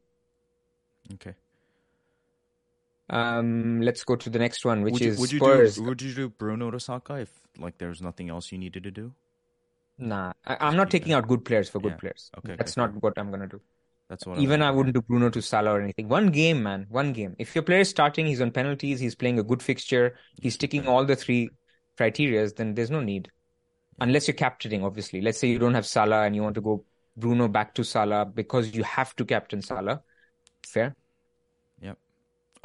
[1.15, 1.35] Okay.
[3.11, 5.77] Um, let's go to the next one, which would you, is would you Spurs.
[5.77, 8.91] do would you do Bruno to Saka if like there's nothing else you needed to
[8.91, 9.13] do?
[9.99, 11.97] Nah, I, I'm not taking out good players for good Yeah.
[11.97, 12.31] players.
[12.39, 12.89] Okay, okay, That's fair.
[12.89, 13.61] not what I'm gonna do.
[14.13, 16.07] That's what Even I wouldn't do Bruno to Salah or anything.
[16.07, 16.85] One game, man.
[16.91, 17.35] One game.
[17.39, 20.87] If your player is starting, he's on penalties, he's playing a good fixture, he's ticking
[20.87, 21.49] all the three
[21.99, 23.31] criterias, then there's no need.
[24.01, 25.23] Unless you're captaining, obviously.
[25.23, 26.85] Let's say you don't have Salah and you want to go
[27.17, 30.03] Bruno back to Salah because you have to captain Salah.
[30.67, 30.95] Fair.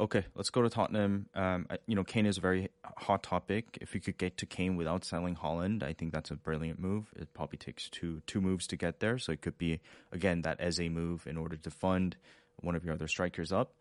[0.00, 1.26] Okay, let's go to Tottenham.
[1.34, 3.78] Um, you know, Kane is a very hot topic.
[3.80, 7.06] If you could get to Kane without selling Haaland, I think that's a brilliant move.
[7.16, 9.80] It probably takes two two moves to get there, so it could be
[10.12, 12.16] again that as a move in order to fund
[12.60, 13.72] one of your other strikers up.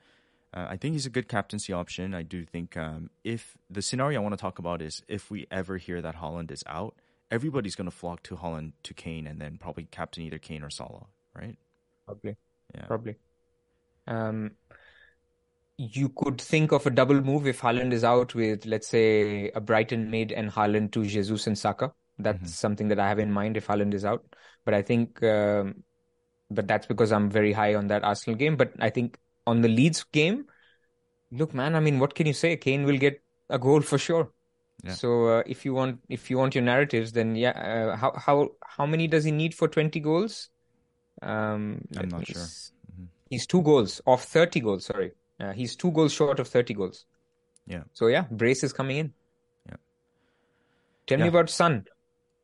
[0.54, 2.16] Uh, I think he's a good captaincy option.
[2.16, 5.46] I do think um, if the scenario I want to talk about is if we
[5.52, 6.96] ever hear that Haaland is out,
[7.30, 10.70] everybody's going to flock to Haaland to Kane and then probably captain either Kane or
[10.70, 11.58] Salah, right?
[12.06, 12.38] Probably.
[12.74, 12.86] Yeah.
[12.86, 13.16] Probably.
[14.08, 14.52] Um,
[15.78, 19.62] you could think of a double move if Haaland is out with, let's say, a
[19.62, 21.92] Brighton mid and Haaland to Jesus and Saka.
[22.18, 24.26] That's something that I have in mind if Haaland is out.
[24.66, 25.84] But I think, um,
[26.50, 28.58] but that's because I'm very high on that Arsenal game.
[28.58, 30.46] But I think on the Leeds game,
[31.32, 32.58] look, man, I mean, what can you say?
[32.58, 34.32] Kane will get a goal for sure.
[34.84, 34.94] Yeah.
[34.94, 38.50] So uh, if you want, if you want your narratives, then yeah, uh, how how
[38.66, 40.50] how many does he need for 20 goals?
[41.22, 42.42] Um, I'm not sure.
[42.42, 42.72] s-
[43.30, 44.86] He's two goals off 30 goals.
[44.86, 47.06] Sorry, uh, he's two goals short of 30 goals.
[47.66, 47.84] Yeah.
[47.94, 49.14] So yeah, brace is coming in.
[49.68, 49.76] Yeah.
[51.06, 51.86] Tell me about Son.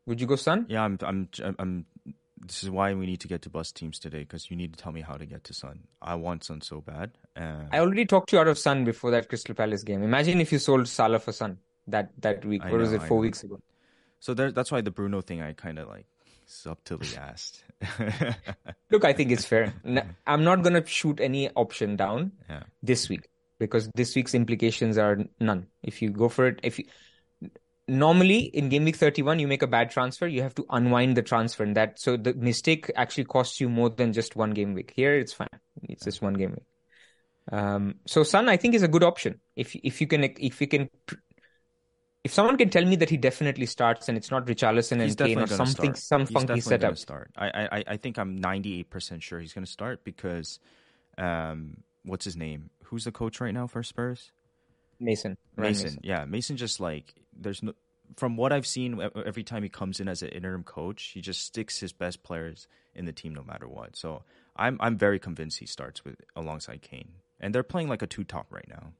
[0.06, 0.66] Would you go Son?
[0.68, 0.98] Yeah, I'm.
[1.02, 1.30] I'm.
[1.60, 1.86] I'm.
[2.46, 4.84] This is why we need to get to bus teams today because you need to
[4.84, 5.80] tell me how to get to Son.
[6.02, 7.12] I want Son so bad.
[7.38, 10.04] Uh, I already talked to you out of Son before that Crystal Palace game.
[10.04, 12.64] Imagine if you sold Salah for Son that that week.
[12.64, 13.02] What was it?
[13.04, 13.60] Four weeks ago.
[14.20, 16.06] so there, that's why the Bruno thing I kind of like
[16.46, 17.64] subtly asked.
[18.92, 19.74] Look, I think it's fair.
[20.26, 22.64] I'm not gonna shoot any option down yeah.
[22.82, 23.28] this week
[23.60, 25.68] because this week's implications are none.
[25.82, 26.86] If you go for it, if you
[27.88, 31.22] normally in game week 31 you make a bad transfer, you have to unwind the
[31.22, 34.94] transfer, and that so the mistake actually costs you more than just one game week.
[34.96, 35.48] Here it's fine;
[35.84, 36.66] it's just one game week.
[37.52, 40.68] Um, so Son, I think, is a good option if if you can if you
[40.68, 40.90] can.
[42.24, 45.40] If someone can tell me that he definitely starts and it's not Richarlison and Kane
[45.40, 45.98] or something, start.
[45.98, 46.82] some he's funky setup.
[46.82, 47.32] going to start.
[47.36, 50.60] I, I, I think I'm 98% sure he's going to start because,
[51.18, 52.70] um, what's his name?
[52.86, 54.32] Who's the coach right now for Spurs?
[55.00, 56.00] Mason, Ryan Mason.
[56.02, 57.74] Yeah, Mason just like there's no.
[58.16, 61.42] From what I've seen, every time he comes in as an interim coach, he just
[61.42, 63.96] sticks his best players in the team no matter what.
[63.96, 64.24] So
[64.56, 68.24] I'm I'm very convinced he starts with alongside Kane, and they're playing like a two
[68.24, 68.94] top right now.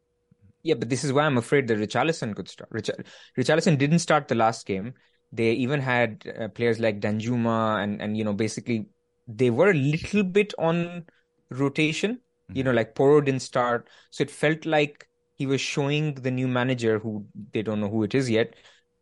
[0.64, 2.70] Yeah, but this is why I'm afraid that Richarlison could start.
[2.72, 2.90] Rich-
[3.38, 4.94] Richarlison didn't start the last game.
[5.32, 8.88] They even had uh, players like Danjuma and and you know basically
[9.28, 11.06] they were a little bit on
[11.50, 12.20] rotation.
[12.54, 16.48] You know, like Porro didn't start, so it felt like he was showing the new
[16.48, 18.54] manager, who they don't know who it is yet,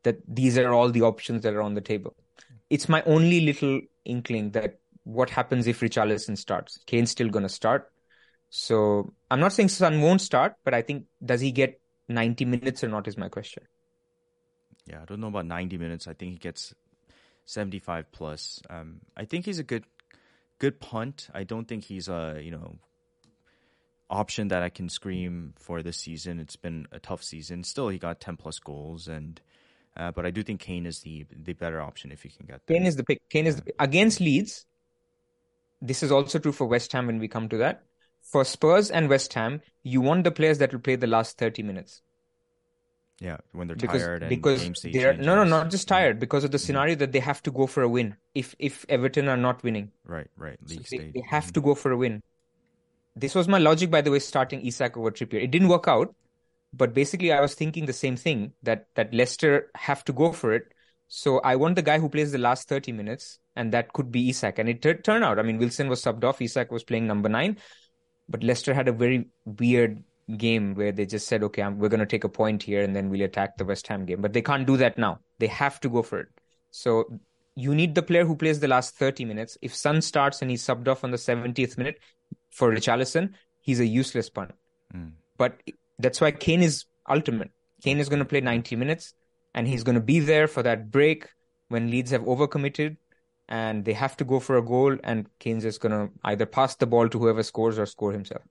[0.03, 2.15] that these are all the options that are on the table.
[2.69, 6.79] It's my only little inkling that what happens if Richarlison starts.
[6.85, 7.91] Kane's still going to start.
[8.51, 11.79] So I'm not saying Son won't start, but I think does he get
[12.09, 13.63] 90 minutes or not is my question.
[14.85, 16.05] Yeah, I don't know about 90 minutes.
[16.05, 16.75] I think he gets
[17.45, 18.61] 75 plus.
[18.69, 19.85] Um, I think he's a good
[20.59, 21.29] good punt.
[21.33, 22.75] I don't think he's a you know
[24.09, 26.37] option that I can scream for this season.
[26.37, 27.63] It's been a tough season.
[27.63, 29.39] Still, he got 10 plus goals, and
[29.95, 32.59] uh, but I do think Kane is the the better option if you can get
[32.65, 32.77] there.
[32.77, 33.21] Kane is the pick.
[33.29, 33.75] Kane is the pick.
[33.79, 34.65] against Leeds.
[35.81, 37.83] This is also true for West Ham when we come to that.
[38.21, 41.63] For Spurs and West Ham, you want the players that will play the last 30
[41.63, 42.01] minutes.
[43.19, 44.61] yeah when they're because tired and because
[44.93, 46.65] they're no no not just tired because of the mm-hmm.
[46.67, 49.91] scenario that they have to go for a win if if Everton are not winning.
[50.15, 50.57] Right, right.
[50.65, 51.13] So League they, stage.
[51.13, 51.59] they have mm-hmm.
[51.59, 52.21] to go for a win.
[53.25, 55.43] This was my logic by the way starting Isak over Trippier.
[55.43, 56.15] It didn't work out
[56.73, 60.53] but basically I was thinking the same thing that that Leicester have to go for
[60.53, 60.73] it.
[61.07, 64.29] So I want the guy who plays the last 30 minutes and that could be
[64.29, 64.59] Isak.
[64.59, 67.27] And it t- turned out, I mean, Wilson was subbed off, Isak was playing number
[67.27, 67.57] nine,
[68.29, 70.03] but Leicester had a very weird
[70.37, 72.95] game where they just said, okay, I'm, we're going to take a point here and
[72.95, 74.21] then we'll attack the West Ham game.
[74.21, 75.19] But they can't do that now.
[75.39, 76.27] They have to go for it.
[76.71, 77.19] So
[77.55, 79.57] you need the player who plays the last 30 minutes.
[79.61, 81.99] If Son starts and he's subbed off on the 70th minute
[82.49, 84.51] for Richarlison, he's a useless punt.
[84.95, 85.13] Mm.
[85.37, 85.61] But
[85.99, 87.51] that's why Kane is ultimate.
[87.83, 89.13] Kane is going to play 90 minutes
[89.53, 91.27] and he's going to be there for that break
[91.67, 92.97] when Leeds have overcommitted
[93.51, 96.75] and they have to go for a goal and Kane's just going to either pass
[96.75, 98.41] the ball to whoever scores or score himself.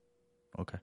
[0.59, 0.77] Okay.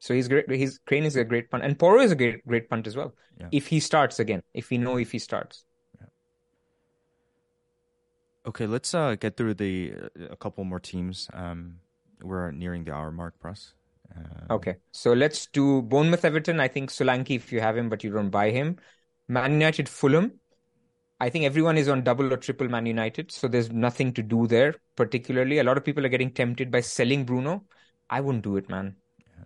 [0.00, 0.50] So he's great.
[0.50, 3.14] He's Crane is a great punt, and Porro is a great great punt as well.
[3.38, 3.48] Yeah.
[3.52, 5.64] If he starts again, if we know if he starts.
[6.00, 6.06] Yeah.
[8.46, 9.92] Okay, let's uh, get through the
[10.30, 11.28] a couple more teams.
[11.34, 11.76] Um,
[12.22, 13.74] we're nearing the hour mark, Pras.
[14.16, 16.60] Uh, okay, so let's do Bournemouth Everton.
[16.60, 18.78] I think Solanke if you have him, but you don't buy him.
[19.28, 20.40] Man United Fulham.
[21.20, 24.46] I think everyone is on double or triple Man United, so there's nothing to do
[24.46, 25.58] there particularly.
[25.58, 27.64] A lot of people are getting tempted by selling Bruno.
[28.08, 28.96] I wouldn't do it, man.
[29.18, 29.44] Yeah.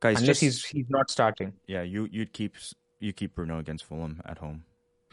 [0.00, 1.54] Guys, unless just, he's he's not starting.
[1.66, 2.56] Yeah, you you'd keep
[3.00, 4.64] you keep Bruno against Fulham at home.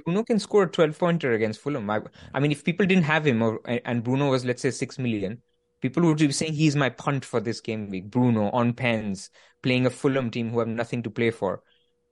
[0.06, 1.90] Bruno can score a 12 pointer against Fulham.
[1.90, 2.02] I,
[2.34, 5.42] I mean, if people didn't have him or, and Bruno was, let's say, 6 million,
[5.82, 8.12] people would be saying he's my punt for this game week.
[8.12, 9.32] Bruno on pens,
[9.64, 11.64] playing a Fulham team who have nothing to play for.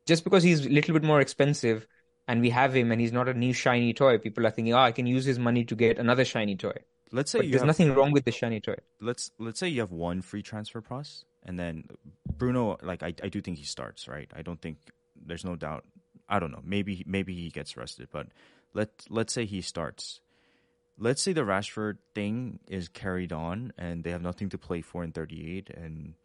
[0.07, 1.87] Just because he's a little bit more expensive
[2.27, 4.79] and we have him and he's not a new shiny toy, people are thinking, oh,
[4.79, 6.77] I can use his money to get another shiny toy.
[7.11, 8.75] Let's say there's have, nothing wrong with the shiny toy.
[8.99, 11.85] Let's let's say you have one free transfer price and then
[12.37, 14.29] Bruno, like I, I do think he starts, right?
[14.35, 14.77] I don't think
[15.15, 15.85] there's no doubt.
[16.27, 16.61] I don't know.
[16.63, 18.27] Maybe maybe he gets rested, but
[18.73, 20.19] let let's say he starts.
[20.97, 25.03] Let's say the Rashford thing is carried on and they have nothing to play for
[25.03, 26.15] in 38 and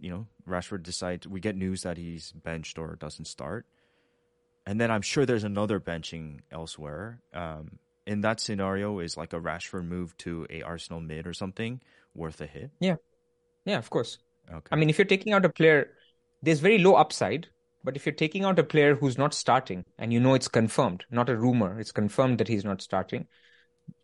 [0.00, 3.66] you know, Rashford decides we get news that he's benched or doesn't start.
[4.68, 7.22] And then I'm sure there's another benching elsewhere.
[7.32, 11.80] Um, in that scenario is like a Rashford move to a Arsenal mid or something
[12.14, 12.70] worth a hit.
[12.78, 12.96] Yeah.
[13.64, 14.18] Yeah, of course.
[14.46, 14.68] Okay.
[14.70, 15.92] I mean, if you're taking out a player,
[16.42, 17.48] there's very low upside.
[17.82, 21.06] But if you're taking out a player who's not starting and you know it's confirmed,
[21.10, 23.26] not a rumor, it's confirmed that he's not starting,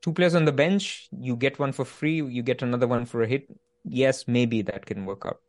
[0.00, 3.20] two players on the bench, you get one for free, you get another one for
[3.20, 3.50] a hit.
[3.84, 5.42] Yes, maybe that can work out.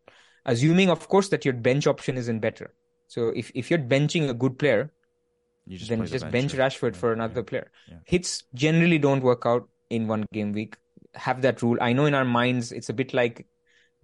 [0.46, 2.74] Assuming, of course, that your bench option isn't better.
[3.08, 4.92] So if, if you're benching a good player,
[5.68, 7.72] just then just bench, bench Rashford yeah, for another yeah, player.
[7.88, 7.98] Yeah.
[8.06, 10.78] Hits generally don't work out in one game week.
[11.16, 11.78] Have that rule.
[11.82, 13.48] I know in our minds it's a bit like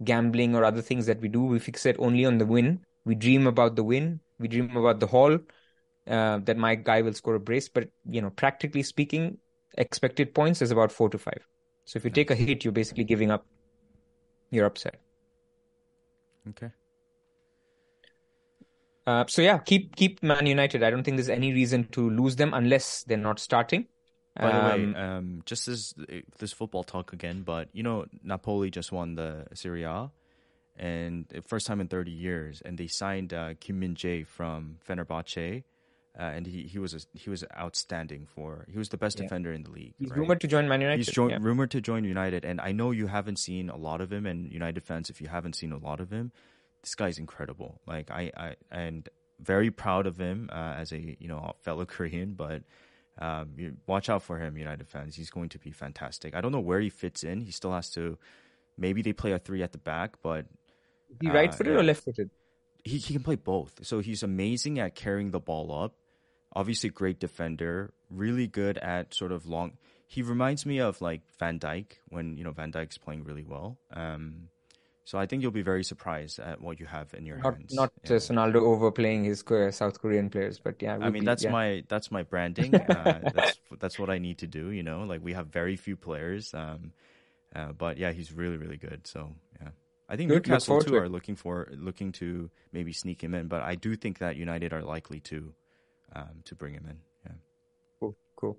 [0.02, 1.42] gambling or other things that we do.
[1.42, 2.80] We fixate only on the win.
[3.04, 4.20] We dream about the win.
[4.38, 5.38] We dream about the haul.
[6.06, 7.68] Uh, that my guy will score a brace.
[7.68, 9.38] But you know, practically speaking,
[9.78, 11.46] expected points is about four to five.
[11.84, 12.14] So if you nice.
[12.14, 13.46] take a hit, you're basically giving up
[14.50, 14.96] You're upset.
[16.50, 16.70] Okay.
[19.06, 20.82] Uh, so yeah, keep keep Man United.
[20.82, 23.86] I don't think there's any reason to lose them unless they're not starting.
[24.36, 25.94] By the way, um, um, just as
[26.38, 30.10] this football talk again, but you know, Napoli just won the Serie A,
[30.76, 35.64] and first time in 30 years, and they signed uh, Kim Min Jae from Fenerbahce,
[36.18, 39.24] uh, and he, he was a, he was outstanding for he was the best yeah.
[39.24, 39.94] defender in the league.
[39.98, 40.20] He's right?
[40.20, 41.04] rumored to join Man United.
[41.04, 41.38] He's jo- yeah.
[41.38, 44.50] rumored to join United, and I know you haven't seen a lot of him, and
[44.50, 46.32] United fans, if you haven't seen a lot of him,
[46.82, 47.80] this guy's incredible.
[47.86, 49.08] Like I, I and
[49.40, 52.62] very proud of him uh, as a you know fellow Korean, but
[53.18, 55.14] um, you, watch out for him, United fans.
[55.14, 56.34] He's going to be fantastic.
[56.34, 57.40] I don't know where he fits in.
[57.40, 58.18] He still has to.
[58.78, 60.46] Maybe they play a three at the back, but
[61.20, 61.80] he uh, right footed yeah.
[61.80, 62.30] or left footed?
[62.84, 63.80] He he can play both.
[63.82, 65.94] So he's amazing at carrying the ball up.
[66.54, 67.92] Obviously, great defender.
[68.10, 69.78] Really good at sort of long.
[70.06, 73.78] He reminds me of like Van Dijk when you know Van Dijk's playing really well.
[73.92, 74.48] Um,
[75.04, 77.74] so I think you'll be very surprised at what you have in your not, hands.
[77.74, 78.08] Not yeah.
[78.08, 80.94] just Ronaldo overplaying his South Korean players, but yeah.
[81.00, 81.50] I mean, be, that's yeah.
[81.50, 82.74] my that's my branding.
[82.90, 84.70] uh, that's that's what I need to do.
[84.70, 86.92] You know, like we have very few players, um,
[87.54, 89.06] uh, but yeah, he's really really good.
[89.06, 89.70] So yeah,
[90.08, 93.62] I think good, Newcastle too are looking for looking to maybe sneak him in, but
[93.62, 95.52] I do think that United are likely to
[96.14, 96.98] um, to bring him in.
[97.26, 97.36] Yeah.
[97.98, 98.16] Cool.
[98.36, 98.58] Cool.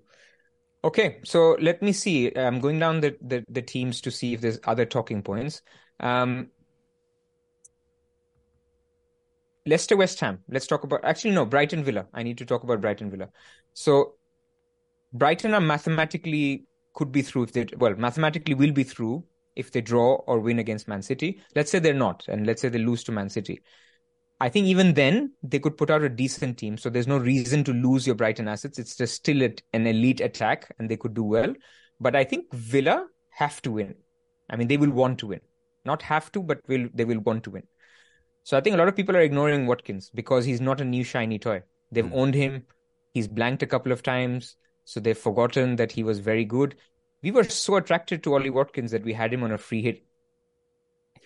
[0.86, 2.36] Okay, so let me see.
[2.36, 5.62] I'm going down the, the, the teams to see if there's other talking points.
[6.04, 6.50] Um,
[9.66, 10.40] Leicester West Ham.
[10.50, 12.08] Let's talk about actually no Brighton Villa.
[12.14, 13.30] I need to talk about Brighton Villa.
[13.74, 14.16] So
[15.14, 19.24] Brighton are mathematically could be through if they well mathematically will be through
[19.56, 21.42] if they draw or win against Man City.
[21.56, 23.64] Let's say they're not, and let's say they lose to Man City.
[24.42, 26.76] I think even then they could put out a decent team.
[26.78, 28.78] So there's no reason to lose your Brighton assets.
[28.78, 31.54] It's just still an elite attack, and they could do well.
[32.02, 33.96] But I think Villa have to win.
[34.50, 35.40] I mean, they will want to win
[35.86, 37.64] not have to, but will they will want to win.
[38.44, 41.04] So I think a lot of people are ignoring Watkins because he's not a new
[41.04, 41.64] shiny toy.
[41.92, 42.14] They've mm.
[42.14, 42.66] owned him.
[43.14, 44.56] He's blanked a couple of times.
[44.86, 46.76] So they've forgotten that he was very good.
[47.22, 50.04] We were so attracted to Ollie Watkins that we had him on a free hit.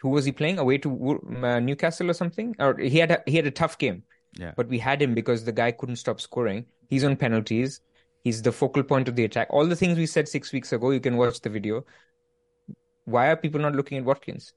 [0.01, 2.55] Who was he playing away to uh, Newcastle or something?
[2.59, 4.03] Or he had a, he had a tough game.
[4.37, 4.51] Yeah.
[4.55, 6.65] But we had him because the guy couldn't stop scoring.
[6.87, 7.81] He's on penalties.
[8.23, 9.47] He's the focal point of the attack.
[9.49, 11.83] All the things we said six weeks ago, you can watch the video.
[13.07, 14.51] Why are people not looking at Watkins?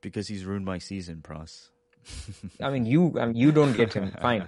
[0.00, 1.70] Because he's ruined my season, Pras.
[2.62, 4.46] I mean, you I mean, you don't get him, fine,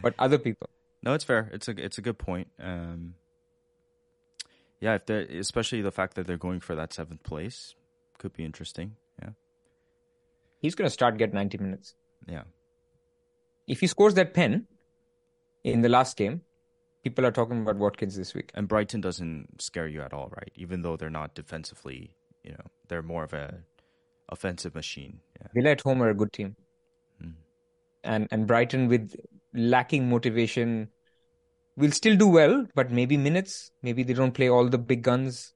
[0.00, 0.70] but other people.
[1.02, 1.50] No, it's fair.
[1.52, 2.48] It's a it's a good point.
[2.58, 3.14] Um,
[4.80, 7.74] yeah, if they especially the fact that they're going for that seventh place
[8.16, 8.96] could be interesting.
[9.22, 9.30] Yeah,
[10.58, 11.94] he's going to start get ninety minutes.
[12.26, 12.44] Yeah,
[13.66, 14.66] if he scores that pen
[15.62, 16.40] in the last game,
[17.04, 18.50] people are talking about Watkins this week.
[18.54, 20.50] And Brighton doesn't scare you at all, right?
[20.54, 22.14] Even though they're not defensively,
[22.44, 23.58] you know, they're more of a
[24.28, 25.20] offensive machine.
[25.40, 25.48] Yeah.
[25.54, 26.56] Villa at home are a good team,
[27.22, 27.34] mm.
[28.04, 29.14] and and Brighton with
[29.54, 30.88] lacking motivation
[31.76, 33.70] will still do well, but maybe minutes.
[33.82, 35.52] Maybe they don't play all the big guns.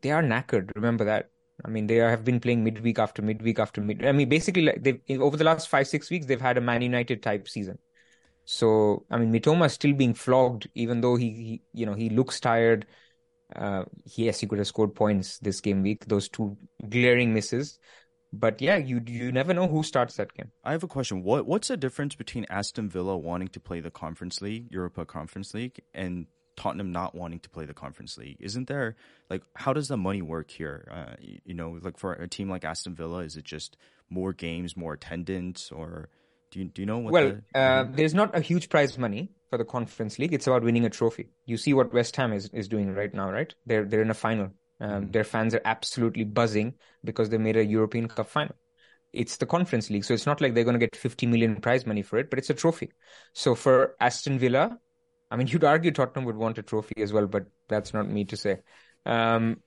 [0.00, 0.70] They are knackered.
[0.74, 1.30] Remember that.
[1.64, 4.04] I mean, they have been playing midweek after midweek after mid.
[4.04, 6.82] I mean, basically, like they over the last five six weeks, they've had a Man
[6.82, 7.78] United type season.
[8.44, 12.10] So, I mean, Mitoma is still being flogged, even though he, he you know, he
[12.10, 12.86] looks tired.
[13.54, 13.84] Uh,
[14.16, 16.06] yes, he could have scored points this game week.
[16.06, 16.56] Those two
[16.88, 17.78] glaring misses,
[18.32, 20.50] but yeah, you you never know who starts that game.
[20.64, 21.22] I have a question.
[21.22, 25.54] What what's the difference between Aston Villa wanting to play the Conference League, Europa Conference
[25.54, 26.26] League, and
[26.56, 28.38] Tottenham not wanting to play the Conference League?
[28.40, 28.96] Isn't there
[29.30, 30.88] like how does the money work here?
[30.90, 33.76] Uh, you know, like for a team like Aston Villa, is it just
[34.10, 36.08] more games, more attendance, or
[36.50, 37.12] do you do you know what?
[37.12, 40.34] Well, the, uh, there's not a huge prize money for the Conference League.
[40.34, 41.28] It's about winning a trophy.
[41.46, 43.54] You see what West Ham is, is doing right now, right?
[43.66, 44.46] They're they're in a final.
[44.80, 45.10] Um, mm-hmm.
[45.12, 46.74] Their fans are absolutely buzzing
[47.04, 48.56] because they made a European Cup final.
[49.12, 51.86] It's the Conference League, so it's not like they're going to get 50 million prize
[51.86, 52.90] money for it, but it's a trophy.
[53.32, 54.76] So for Aston Villa,
[55.30, 58.24] I mean, you'd argue Tottenham would want a trophy as well, but that's not me
[58.24, 58.58] to say.
[59.06, 59.62] Um,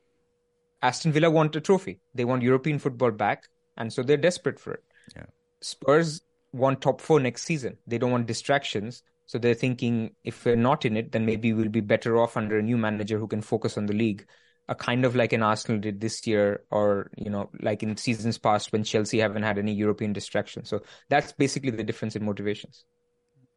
[0.82, 2.02] Aston Villa want a trophy.
[2.14, 4.84] They want European football back, and so they're desperate for it.
[5.16, 5.28] Yeah.
[5.62, 6.22] Spurs
[6.52, 7.78] want top four next season.
[7.88, 9.02] They don't want distractions.
[9.28, 12.58] So they're thinking if we're not in it, then maybe we'll be better off under
[12.58, 14.26] a new manager who can focus on the league.
[14.70, 18.38] A kind of like an Arsenal did this year, or you know, like in seasons
[18.38, 20.68] past when Chelsea haven't had any European distractions.
[20.68, 22.84] So that's basically the difference in motivations.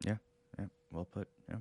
[0.05, 0.17] Yeah,
[0.57, 1.27] yeah, well put.
[1.49, 1.57] Yeah.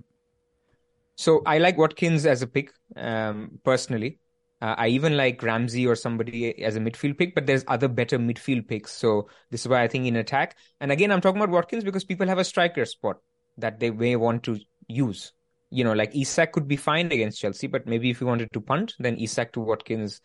[1.17, 4.21] So I like Watkins as a pick um, personally.
[4.63, 8.19] Uh, I even like Ramsey or somebody as a midfield pick, but there's other better
[8.19, 8.93] midfield picks.
[8.93, 10.57] So this is why I think in attack.
[10.81, 13.17] And again, I'm talking about Watkins because people have a striker spot
[13.59, 15.33] that they may want to use.
[15.71, 18.61] You know, like Isak could be fine against Chelsea, but maybe if you wanted to
[18.61, 20.21] punt, then Isak to Watkins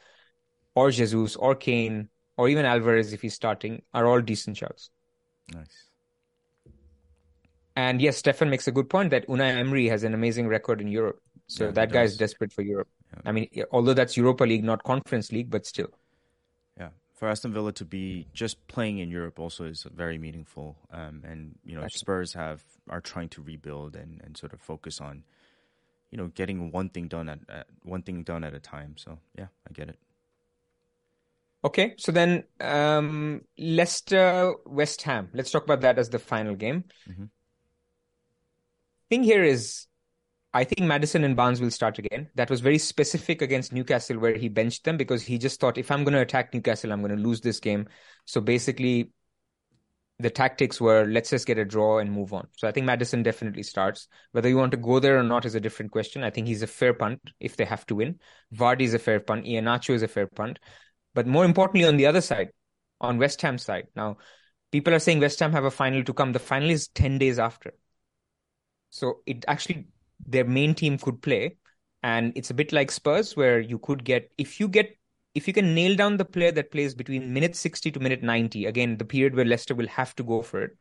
[0.74, 4.90] or Jesus or Kane or even Alvarez if he's starting are all decent shots.
[5.54, 5.90] Nice.
[7.76, 10.88] And yes, Stefan makes a good point that Unai Emery has an amazing record in
[10.88, 11.20] Europe.
[11.48, 12.88] So yeah, that guy is desperate for Europe.
[13.14, 13.22] Yeah.
[13.26, 15.90] I mean, although that's Europa League, not Conference League, but still.
[17.16, 20.76] For Aston Villa to be just playing in Europe also is very meaningful.
[20.92, 21.88] Um, and you know.
[21.90, 25.24] Spurs have are trying to rebuild and, and sort of focus on,
[26.12, 28.96] you know, getting one thing done at, at one thing done at a time.
[28.98, 29.98] So yeah, I get it.
[31.64, 35.30] Okay, so then um, Leicester West Ham.
[35.34, 36.84] Let's talk about that as the final game.
[37.10, 37.26] Mm-hmm
[39.10, 39.88] thing here is
[40.56, 42.30] I think Maddison and Barnes will start again.
[42.36, 45.92] That was very specific against Newcastle, where he benched them because he just thought if
[45.92, 47.90] I'm going to attack Newcastle, I'm going to lose this game.
[48.24, 49.12] So basically,
[50.20, 52.48] the tactics were let's just get a draw and move on.
[52.56, 54.08] So I think Maddison definitely starts.
[54.32, 56.24] Whether you want to go there or not is a different question.
[56.24, 58.20] I think he's a fair punt if they have to win.
[58.56, 59.44] Vardy is a fair punt.
[59.46, 60.60] Iheanacho is a fair punt.
[61.14, 62.52] But more importantly, on the other side,
[63.02, 64.20] on West Ham side, now
[64.72, 66.32] people are saying West Ham have a final to come.
[66.32, 67.74] The final is 10 days after.
[68.90, 69.88] So it actually
[70.26, 71.58] their main team could play,
[72.04, 74.96] and it's a bit like Spurs where you could get if you get
[75.34, 78.66] if you can nail down the player that plays between minute 60 to minute 90
[78.66, 80.78] again the period where Leicester will have to go for it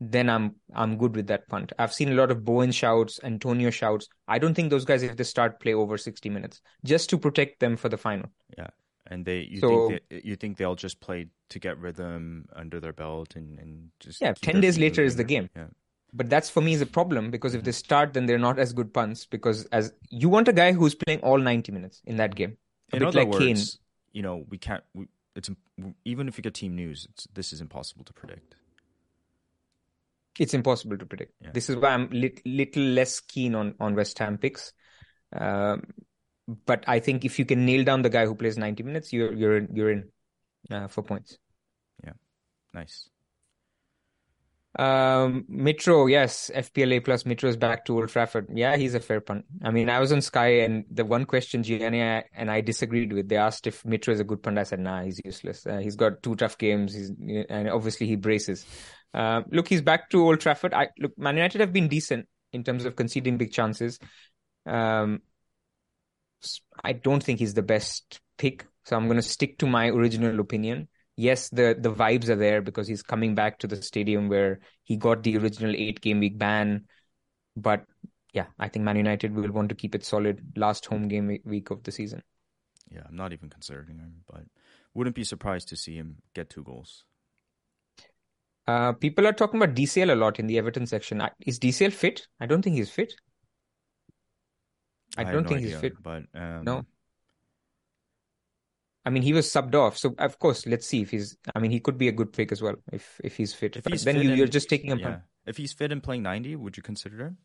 [0.00, 1.72] then I'm I'm good with that punt.
[1.78, 4.08] I've seen a lot of Bowen shouts, Antonio shouts.
[4.26, 7.60] I don't think those guys if they start play over 60 minutes just to protect
[7.60, 8.30] them for the final.
[8.56, 8.68] Yeah.
[9.06, 12.80] And they you so, think they, you think they'll just play to get rhythm under
[12.80, 15.50] their belt and, and just Yeah, 10 days later is the game.
[15.54, 15.66] Yeah
[16.12, 18.72] but that's for me is a problem because if they start then they're not as
[18.72, 22.34] good punts because as you want a guy who's playing all 90 minutes in that
[22.34, 22.56] game.
[22.92, 23.56] A in bit like words, Kane
[24.12, 25.06] you know we can't we,
[25.36, 25.50] it's
[26.04, 28.56] even if you get team news this is impossible to predict.
[30.38, 31.34] It's impossible to predict.
[31.40, 31.50] Yeah.
[31.52, 34.72] this is why i'm lit, little less keen on on west ham picks.
[35.32, 35.84] Um,
[36.66, 39.32] but i think if you can nail down the guy who plays 90 minutes you're
[39.32, 40.08] you're you're in
[40.70, 41.38] uh, for points.
[42.04, 42.12] Yeah.
[42.74, 43.08] Nice
[44.78, 48.46] Um, Mitro, yes, FPLA plus Mitro is back to Old Trafford.
[48.54, 49.44] Yeah, he's a fair punt.
[49.64, 53.28] I mean, I was on Sky, and the one question Gianni and I disagreed with.
[53.28, 54.58] They asked if Mitro is a good punt.
[54.58, 55.66] I said, nah, he's useless.
[55.66, 56.94] Uh, he's got two tough games.
[56.94, 57.10] He's
[57.48, 58.64] and obviously he braces.
[59.12, 60.72] Uh, look, he's back to Old Trafford.
[60.72, 63.98] I look, Man United have been decent in terms of conceding big chances.
[64.66, 65.22] Um,
[66.82, 70.38] I don't think he's the best pick, so I'm going to stick to my original
[70.40, 70.88] opinion
[71.20, 74.96] yes, the the vibes are there because he's coming back to the stadium where he
[74.96, 76.86] got the original eight game week ban.
[77.56, 77.84] But
[78.32, 81.70] yeah, I think Man United will want to keep it solid last home game week
[81.70, 82.22] of the season.
[82.90, 84.44] Yeah, I'm not even considering him, but
[84.94, 87.04] wouldn't be surprised to see him get two goals.
[88.66, 91.22] Uh, people are talking about DCL a lot in the Everton section.
[91.44, 92.28] Is DCL fit?
[92.40, 93.14] I don't think he's fit.
[95.16, 96.02] I, I don't think idea, he's fit.
[96.02, 96.86] But um, no,
[99.04, 101.36] I mean, he was subbed off, so of course, let's see if he's.
[101.54, 103.76] I mean, he could be a good pick as well if if he's fit.
[103.76, 104.98] If he's then fit you, are just taking him.
[104.98, 105.18] Yeah.
[105.46, 107.38] If he's fit and playing ninety, would you consider him?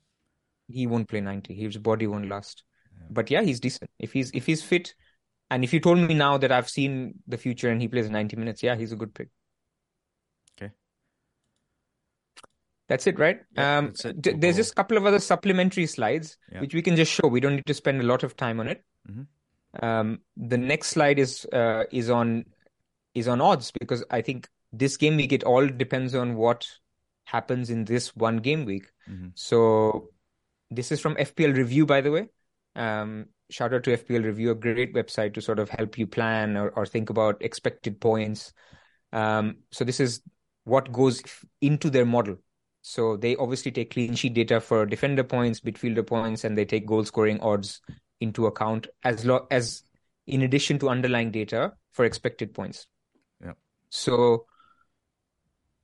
[0.68, 1.54] He won't play ninety.
[1.54, 2.64] His body won't last.
[2.98, 3.08] Yeah.
[3.10, 3.90] But yeah, he's decent.
[4.00, 4.96] If he's if he's fit,
[5.50, 8.36] and if you told me now that I've seen the future and he plays ninety
[8.36, 9.30] minutes, yeah, he's a good pick.
[10.58, 10.74] Okay.
[12.90, 13.40] That's it, right?
[13.56, 14.42] Yeah, um, it.
[14.42, 17.30] there's just a couple of other supplementary slides which we can just show.
[17.30, 18.84] We don't need to spend a lot of time on it.
[19.10, 19.22] Mm-hmm.
[19.82, 22.46] Um, the next slide is uh, is on
[23.14, 26.68] is on odds because I think this game week it all depends on what
[27.26, 28.92] happens in this one game week.
[29.10, 29.30] Mm-hmm.
[29.36, 30.10] So
[30.70, 32.28] this is from FPL Review, by the way.
[32.76, 36.58] Um, shout out to FPL Review, a great website to sort of help you plan
[36.58, 38.54] or, or think about expected points.
[39.14, 40.22] Um, so this is
[40.66, 41.24] what goes
[41.62, 42.38] into their model.
[42.82, 46.86] So they obviously take clean sheet data for defender points, midfielder points, and they take
[46.86, 47.82] goal scoring odds
[48.20, 49.84] into account as lo- as
[50.28, 52.88] in addition to underlying data for expected points.
[53.44, 53.54] Yeah.
[53.90, 54.46] So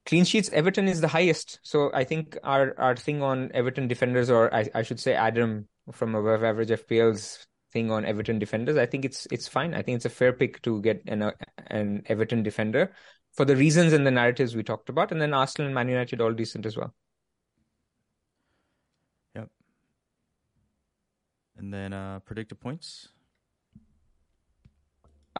[0.06, 1.60] clean sheets, Everton is the highest.
[1.64, 5.68] So I think our our thing on Everton defenders, or I, I should say Adam
[5.92, 9.74] from above average FPL's thing on Everton defenders, I think it's it's fine.
[9.74, 11.32] I think it's a fair pick to get an uh,
[11.68, 12.94] an Everton defender
[13.34, 16.22] for the reasons and the narratives we talked about, and then Arsenal and Man United
[16.22, 16.94] all decent as well.
[21.62, 23.10] And then uh, predicted points.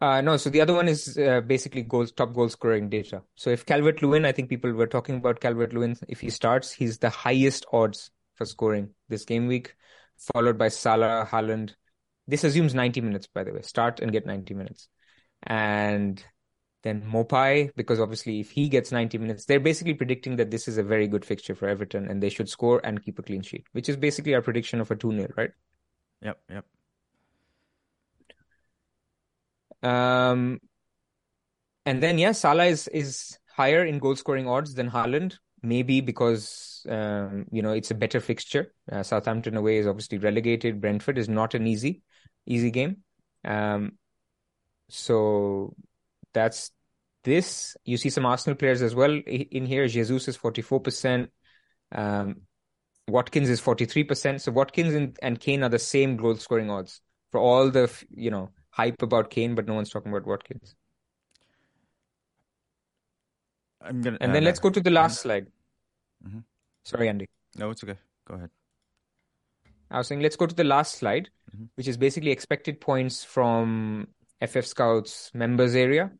[0.00, 3.22] Uh, no, so the other one is uh, basically goals, top goal scoring data.
[3.34, 5.96] So if Calvert Lewin, I think people were talking about Calvert Lewin.
[6.08, 9.74] If he starts, he's the highest odds for scoring this game week,
[10.16, 11.74] followed by Salah, Haaland.
[12.28, 13.62] This assumes 90 minutes, by the way.
[13.62, 14.88] Start and get 90 minutes.
[15.42, 16.24] And
[16.84, 20.78] then Maupay, because obviously if he gets 90 minutes, they're basically predicting that this is
[20.78, 23.66] a very good fixture for Everton and they should score and keep a clean sheet,
[23.72, 25.50] which is basically our prediction of a 2 0, right?
[26.22, 26.64] Yep, yep.
[29.82, 30.60] Um,
[31.84, 35.36] and then yeah, Salah is is higher in goal scoring odds than Haaland.
[35.64, 38.72] Maybe because um, you know it's a better fixture.
[38.90, 40.80] Uh, Southampton away is obviously relegated.
[40.80, 42.02] Brentford is not an easy
[42.46, 42.98] easy game.
[43.44, 43.92] Um,
[44.88, 45.74] so
[46.32, 46.70] that's
[47.24, 47.76] this.
[47.84, 49.86] You see some Arsenal players as well in here.
[49.88, 51.30] Jesus is forty four percent.
[51.92, 52.42] Um,
[53.08, 54.40] Watkins is 43%.
[54.40, 57.00] So Watkins and, and Kane are the same goal scoring odds
[57.30, 60.74] for all the, you know, hype about Kane, but no one's talking about Watkins.
[63.80, 65.48] I'm gonna, and uh, then let's go to the last slide.
[66.26, 66.38] Mm-hmm.
[66.84, 67.28] Sorry, Andy.
[67.56, 67.98] No, it's okay.
[68.26, 68.50] Go ahead.
[69.90, 71.64] I was saying let's go to the last slide, mm-hmm.
[71.74, 74.08] which is basically expected points from
[74.46, 76.12] FF Scouts members area.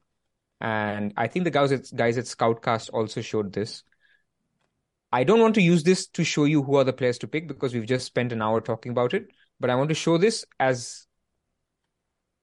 [0.60, 3.82] And I think the guys at, guys at Scoutcast also showed this.
[5.12, 7.46] I don't want to use this to show you who are the players to pick
[7.46, 9.28] because we've just spent an hour talking about it.
[9.60, 11.06] But I want to show this as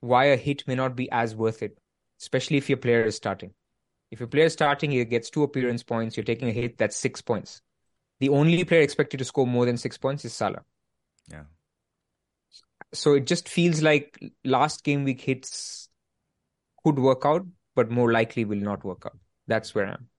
[0.01, 1.78] why a hit may not be as worth it,
[2.22, 3.53] especially if your player is starting.
[4.11, 6.15] If your player is starting, he gets two appearance points.
[6.15, 7.61] You're taking a hit, that's six points.
[8.20, 10.63] The only player expected to score more than six points is Salah.
[11.32, 11.43] Yeah.
[12.93, 15.89] So it just feels like last game week hits
[16.84, 17.45] could work out,
[17.76, 19.17] but more likely will not work out.
[19.47, 20.09] That's where I am.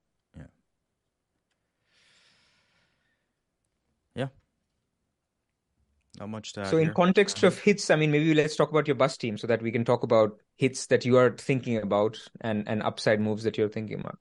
[6.21, 6.93] Not much to So, in here.
[6.93, 9.73] context of hits, I mean, maybe let's talk about your bus team so that we
[9.73, 13.71] can talk about hits that you are thinking about and, and upside moves that you're
[13.71, 14.19] thinking about.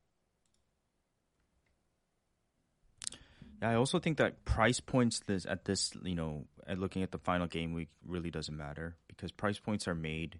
[3.61, 7.11] Yeah, I also think that price points this at this, you know, at looking at
[7.11, 10.39] the final game week really doesn't matter because price points are made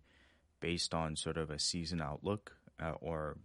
[0.62, 3.38] based on sort of a season outlook uh, or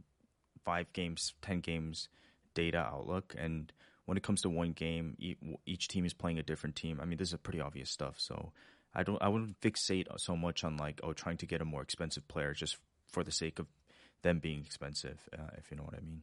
[0.65, 2.09] five games, ten games
[2.55, 3.73] data outlook, and
[4.07, 5.17] when it comes to one game,
[5.65, 7.01] each team is playing a different team.
[7.01, 8.17] I mean, this is pretty obvious stuff.
[8.19, 8.53] So
[8.95, 11.83] I don't, I wouldn't fixate so much on like, oh, trying to get a more
[11.83, 12.77] expensive player just
[13.09, 13.67] for the sake of
[14.23, 16.23] them being expensive, uh, if you know what I mean.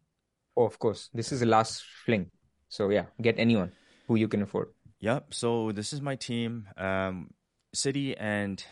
[0.55, 1.09] Oh, of course.
[1.13, 2.29] This is the last fling.
[2.69, 3.71] So yeah, get anyone
[4.07, 4.69] who you can afford.
[4.99, 5.33] Yep.
[5.33, 6.67] So this is my team.
[6.77, 7.31] Um,
[7.73, 8.63] City and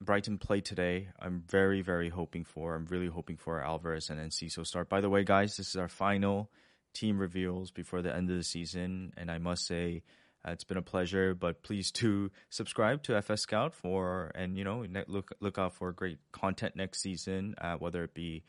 [0.00, 1.08] Brighton play today.
[1.18, 2.74] I'm very, very hoping for.
[2.74, 4.88] I'm really hoping for Alvarez and Enciso start.
[4.88, 6.50] By the way, guys, this is our final
[6.94, 10.02] team reveals before the end of the season, and I must say.
[10.46, 14.62] Uh, it's been a pleasure, but please do subscribe to FS Scout for and you
[14.62, 18.44] know look look out for great content next season, uh, whether it be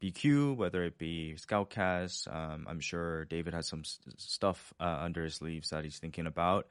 [0.00, 2.34] BQ, whether it be Scoutcast.
[2.34, 6.68] Um, I'm sure David has some stuff uh, under his sleeves that he's thinking about.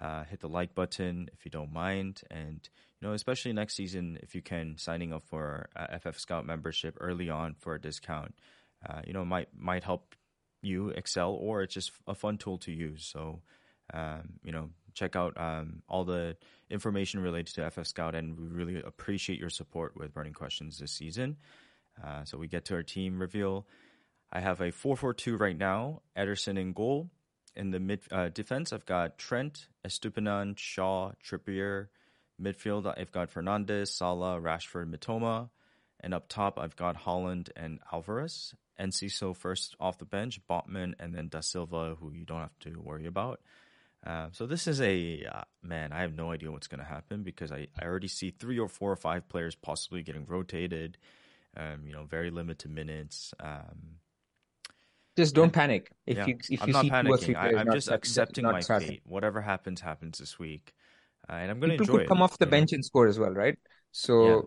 [0.00, 2.68] Uh, hit the like button if you don't mind, and
[3.00, 6.96] you know, especially next season, if you can signing up for uh, FF Scout membership
[7.00, 8.34] early on for a discount,
[8.88, 10.14] uh, you know, might might help
[10.62, 13.04] you excel, or it's just a fun tool to use.
[13.04, 13.40] So,
[13.92, 16.36] um, you know, check out um, all the
[16.70, 20.92] information related to FF Scout, and we really appreciate your support with Burning Questions this
[20.92, 21.36] season.
[22.04, 23.66] Uh, so we get to our team reveal.
[24.32, 26.02] I have a 4-4-2 right now.
[26.16, 27.10] Ederson in goal.
[27.56, 31.88] In the mid uh, defense, I've got Trent, Estupinan, Shaw, Trippier.
[32.40, 35.50] Midfield, I've got Fernandes, Salah, Rashford, Mitoma.
[36.00, 38.54] And up top, I've got Haaland and Alvarez.
[38.80, 42.80] Enciso first off the bench, Botman, and then Da Silva, who you don't have to
[42.80, 43.40] worry about.
[44.06, 45.92] Uh, so this is a uh, man.
[45.92, 48.68] I have no idea what's going to happen because I, I already see three or
[48.68, 50.98] four or five players possibly getting rotated
[51.58, 53.34] um, you know, very limited minutes.
[53.40, 53.98] Um,
[55.16, 55.90] just don't and, panic.
[56.06, 57.36] If yeah, you if I'm you not see panicking.
[57.36, 58.88] I, am just accepting my starting.
[58.88, 59.02] fate.
[59.04, 60.74] Whatever happens, happens this week,
[61.28, 62.76] uh, and I'm going to enjoy could it, come off the bench know?
[62.76, 63.58] and score as well, right?
[63.90, 64.40] So, Yeah.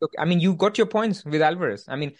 [0.00, 1.84] look, I mean, you got your points with Alvarez.
[1.86, 2.14] I mean,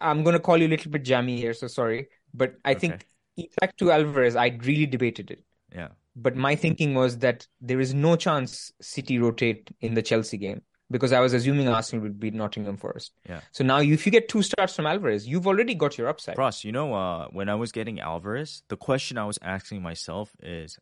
[0.00, 2.94] I'm going to call you a little bit jammy here, so sorry, but I think
[2.94, 3.48] Okay.
[3.62, 5.44] Isak to Alvarez, I really debated it.
[5.74, 10.36] Yeah, But my thinking was that there is no chance City rotate in the Chelsea
[10.36, 13.12] game because I was assuming Arsenal would beat Nottingham Forest.
[13.28, 13.40] yeah.
[13.52, 16.36] So now, if you get two starts from Alvarez, you've already got your upside.
[16.36, 20.34] Ross, you know, uh, when I was getting Alvarez, the question I was asking myself
[20.42, 20.76] is,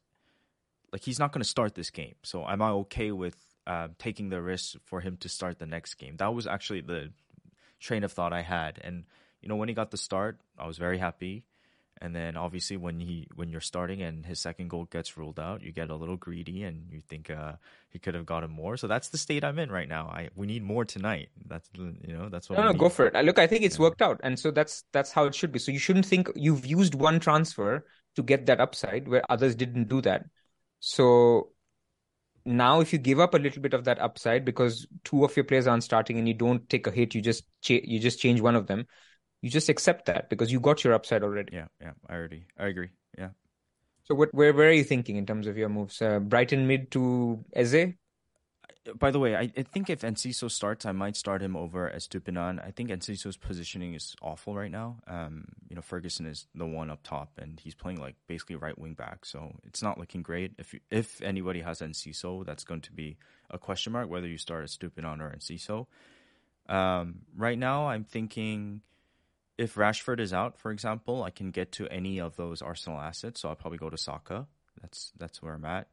[0.92, 4.30] like, he's not going to start this game, so am I okay with uh, taking
[4.30, 6.16] the risk for him to start the next game?
[6.16, 7.10] That was actually the
[7.80, 9.04] train of thought I had, and
[9.40, 11.44] you know, when he got the start, I was very happy.
[12.00, 15.62] And then obviously when he when you're starting and his second goal gets ruled out,
[15.62, 17.54] you get a little greedy and you think uh,
[17.90, 18.76] he could have gotten more.
[18.76, 20.06] So that's the state I'm in right now.
[20.06, 21.30] I we need more tonight.
[21.46, 22.56] That's you know that's what.
[22.56, 22.78] No, no, need.
[22.78, 23.16] go for it.
[23.16, 23.82] Uh, Look, I think it's Yeah.
[23.82, 25.58] worked out, and so that's that's how it should be.
[25.58, 29.88] So you shouldn't think you've used one transfer to get that upside where others didn't
[29.88, 30.24] do that.
[30.80, 31.52] So
[32.44, 35.44] now, if you give up a little bit of that upside because two of your
[35.44, 38.40] players aren't starting and you don't take a hit, you just cha- you just change
[38.40, 38.86] one of them.
[39.42, 41.54] You just accept that because you got your upside already.
[41.54, 42.90] Yeah, yeah, I already I agree.
[43.16, 43.30] Yeah.
[44.04, 46.00] So what where where are you thinking in terms of your moves?
[46.00, 47.94] Uh, Brighton mid to Eze?
[48.96, 52.64] By the way, I, I think if Enciso starts, I might start him over Estupinan.
[52.64, 54.98] I think Enciso's positioning is awful right now.
[55.06, 58.78] Um, you know, Ferguson is the one up top, and he's playing like basically right
[58.78, 60.52] wing back, so it's not looking great.
[60.58, 63.16] If you, if anybody has Enciso, that's going to be
[63.50, 65.86] a question mark whether you start Estupinan or Enciso.
[66.72, 68.82] Um, right now, I'm thinking
[69.56, 73.40] if Rashford is out, for example, I can get to any of those Arsenal assets,
[73.40, 74.46] so I'll probably go to Saka.
[74.80, 75.88] That's that's where I'm at.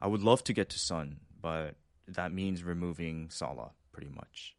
[0.00, 1.76] I would love to get to Son, but
[2.14, 4.54] that means removing Salah pretty much.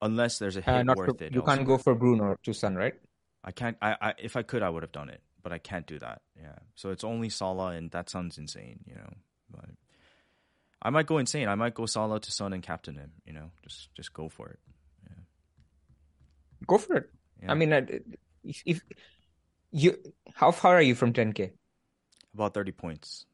[0.00, 1.32] Unless there's a hit Uh, worth for, it.
[1.34, 2.94] you can't go for Bruno to Son, right?
[3.42, 3.76] I can't.
[3.82, 6.22] I, I if I could, I would have done it, but I can't do that.
[6.40, 6.58] Yeah.
[6.76, 9.12] So it's only Salah, and that sounds insane, you know.
[9.50, 9.70] But
[10.82, 11.48] I might go insane.
[11.48, 13.12] I might go Salah to Son and captain him.
[13.26, 14.58] You know, just just go for it.
[15.08, 15.22] Yeah.
[16.66, 17.10] Go for it.
[17.42, 17.50] Yeah.
[17.52, 17.82] I mean, uh,
[18.44, 18.82] if, if
[19.72, 19.96] you,
[20.34, 21.52] how far are you from 10k?
[22.34, 23.26] About thirty points.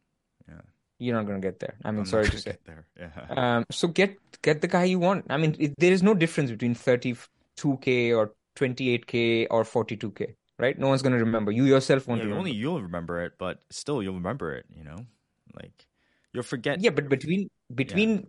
[0.49, 0.61] Yeah.
[0.99, 1.75] You're not going to get there.
[1.85, 2.53] I mean, I'm sorry to say.
[2.53, 2.87] get there.
[2.99, 3.57] Yeah.
[3.57, 5.27] Um, so get get the guy you want.
[5.29, 10.79] I mean, it, there is no difference between 32k or 28k or 42k, right?
[10.79, 11.51] No one's going to remember.
[11.51, 12.39] You yourself won't Yeah, remember.
[12.41, 14.67] only you'll remember it, but still you'll remember it.
[14.77, 15.07] You know,
[15.55, 15.87] like
[16.33, 16.81] you'll forget.
[16.81, 18.29] Yeah, but between between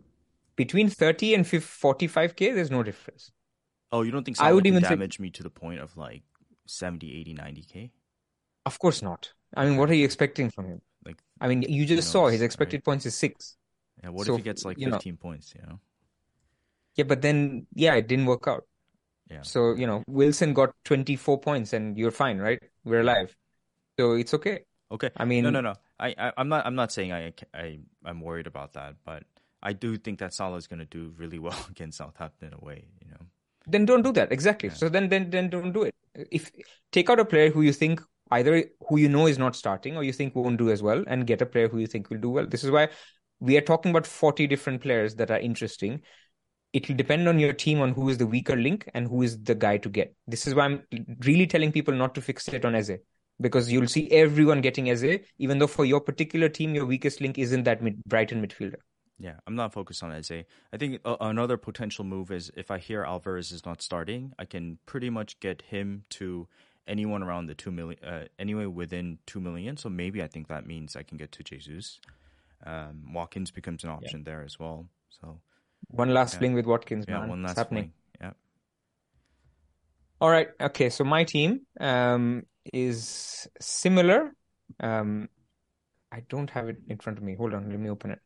[0.55, 3.31] between 30 and 45k, there's no difference.
[3.91, 6.23] Oh, you don't think I would even say- damage me to the point of like
[6.65, 7.91] 70, 80, 90k?
[8.65, 9.31] Of course not.
[9.55, 10.81] I mean, what are you expecting from him?
[11.41, 12.85] I mean, you just Who saw his expected right?
[12.85, 13.57] points is six.
[14.03, 15.53] yeah, what So, if he gets like you know- 15 points?
[15.55, 15.79] You know?
[16.95, 18.63] Yeah, but then yeah, it didn't work out.
[19.29, 19.41] Yeah.
[19.41, 22.61] So, you know, Wilson got 24 points and you're fine, right?
[22.83, 23.35] We're alive.
[23.99, 24.59] So it's okay.
[24.91, 25.09] Okay.
[25.17, 25.73] I mean- no, no, no.
[25.99, 26.65] I, I, I'm not.
[26.65, 29.23] I'm not saying I, I, I'm worried about that, but
[29.63, 32.85] I do think that Salah is going to do really well against Southampton away.
[33.01, 33.25] You know.
[33.67, 34.31] Then don't do that.
[34.31, 34.69] Exactly.
[34.69, 34.75] Yeah.
[34.75, 35.95] So then, then, then don't do it.
[36.13, 36.51] If
[36.91, 38.01] take out a player who you think
[38.31, 41.27] either who you know is not starting or you think won't do as well, and
[41.27, 42.45] get a player who you think will do well.
[42.47, 42.89] This is why
[43.39, 46.01] we are talking about 40 different players that are interesting.
[46.73, 49.41] it will depend on your team on who is the weaker link and who is
[49.43, 50.13] the guy to get.
[50.27, 50.83] This is why I'm
[51.25, 52.97] really telling people not to fixate on Eze
[53.39, 57.37] because you'll see everyone getting Eze, even though for your particular team, your weakest link
[57.37, 58.81] isn't that mid- Brighton midfielder.
[59.17, 60.43] Yeah, I'm not focused on Eze.
[60.73, 64.43] I think uh, another potential move is if I hear Alvarez is not starting, I
[64.43, 66.47] can pretty much get him to
[66.87, 69.77] anyone around the two million, uh, anyway within two million.
[69.77, 71.99] So maybe I think that means I can get to Jesus.
[72.65, 74.31] Um, Watkins becomes an option yeah.
[74.31, 74.87] there as well.
[75.09, 75.39] So
[75.87, 76.39] one last yeah.
[76.39, 77.29] fling with Watkins, yeah, man.
[77.29, 77.91] one last it's happening.
[78.17, 78.29] Fling.
[78.29, 78.33] Yeah.
[80.21, 80.49] All right.
[80.59, 80.89] Okay.
[80.89, 82.43] So my team um,
[82.73, 84.33] is similar.
[84.79, 85.29] Um,
[86.11, 87.35] I don't have it in front of me.
[87.35, 87.69] Hold on.
[87.69, 88.19] Let me open it.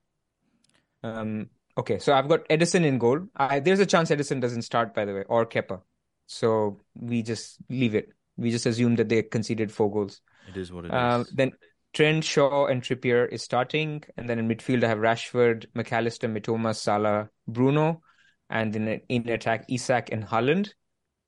[1.03, 1.99] Um, okay.
[1.99, 3.27] So I've got Ederson in goal.
[3.35, 5.81] I, there's a chance Ederson doesn't start, by the way, or Kepa.
[6.27, 8.13] So we just leave it.
[8.39, 10.21] We just assume that they conceded four goals.
[10.47, 11.29] It is what it um, is.
[11.29, 11.51] Then
[11.93, 16.75] Trent, Shaw, and Trippier is starting, and then in midfield I have Rashford, McAllister, Mitoma,
[16.75, 18.01] Salah, Bruno,
[18.49, 20.73] and in in attack Isak and Haaland.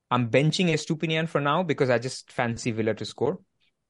[0.09, 3.39] I'm benching Estupiñán for now because I just fancy Villa to score.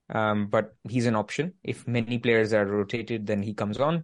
[0.09, 1.53] Um, but he's an option.
[1.63, 4.03] If many players are rotated, then he comes on.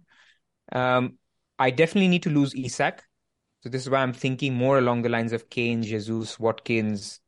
[0.72, 1.18] Um,
[1.58, 3.02] I definitely need to lose Isak.
[3.60, 7.20] So this is why I'm thinking more along the lines of Kane, Jesus, Watkins,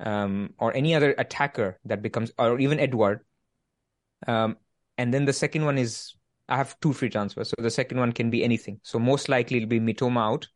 [0.00, 3.20] um, or any other attacker that becomes, or even Edouard.
[4.26, 4.56] Um,
[4.98, 6.14] and then the second one is
[6.48, 7.50] I have two free transfers.
[7.50, 8.80] So the second one can be anything.
[8.82, 10.48] So most likely it'll be Mitoma out.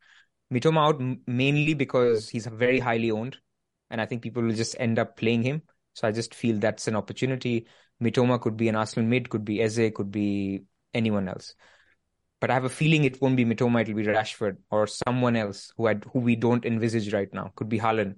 [0.53, 3.37] Mitoma out mainly because he's very highly owned.
[3.89, 5.63] And I think people will just end up playing him.
[5.93, 7.67] So I just feel that's an opportunity.
[8.01, 10.63] Mitoma could be an Arsenal mid, could be Eze, could be
[10.93, 11.55] anyone else.
[12.39, 15.73] But I have a feeling it won't be Mitoma, it'll be Rashford or someone else
[15.75, 17.51] who I, who we don't envisage right now.
[17.55, 18.15] Could be Haaland.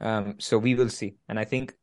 [0.00, 1.16] Um, so we will see.
[1.28, 1.74] And I think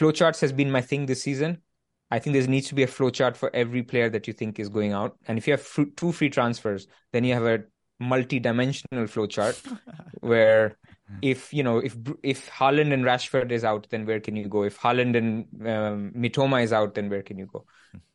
[0.00, 1.62] flowcharts has been my thing this season.
[2.10, 4.68] I think there needs to be a flowchart for every player that you think is
[4.68, 5.16] going out.
[5.26, 5.66] And if you have
[5.96, 7.64] two free transfers, then you have a
[8.00, 9.56] multi-dimensional flowchart
[10.20, 10.76] where
[11.22, 14.62] if you know if if Haaland and Rashford is out, then where can you go?
[14.62, 17.64] If Haaland and um, Mitoma is out, then where can you go?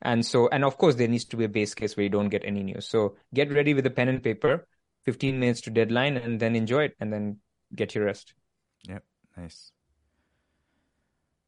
[0.01, 2.29] And so, and of course, there needs to be a base case where you don't
[2.29, 2.87] get any news.
[2.87, 4.67] So get ready with a pen and paper,
[5.05, 7.37] 15 minutes to deadline, and then enjoy it, and then
[7.75, 8.33] get your rest.
[8.87, 9.03] Yep,
[9.37, 9.71] nice.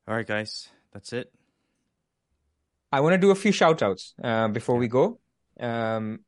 [0.07, 1.31] All right, guys, that's it.
[2.91, 5.19] I want to do a few shout outs uh, before we go.
[5.59, 6.19] Um,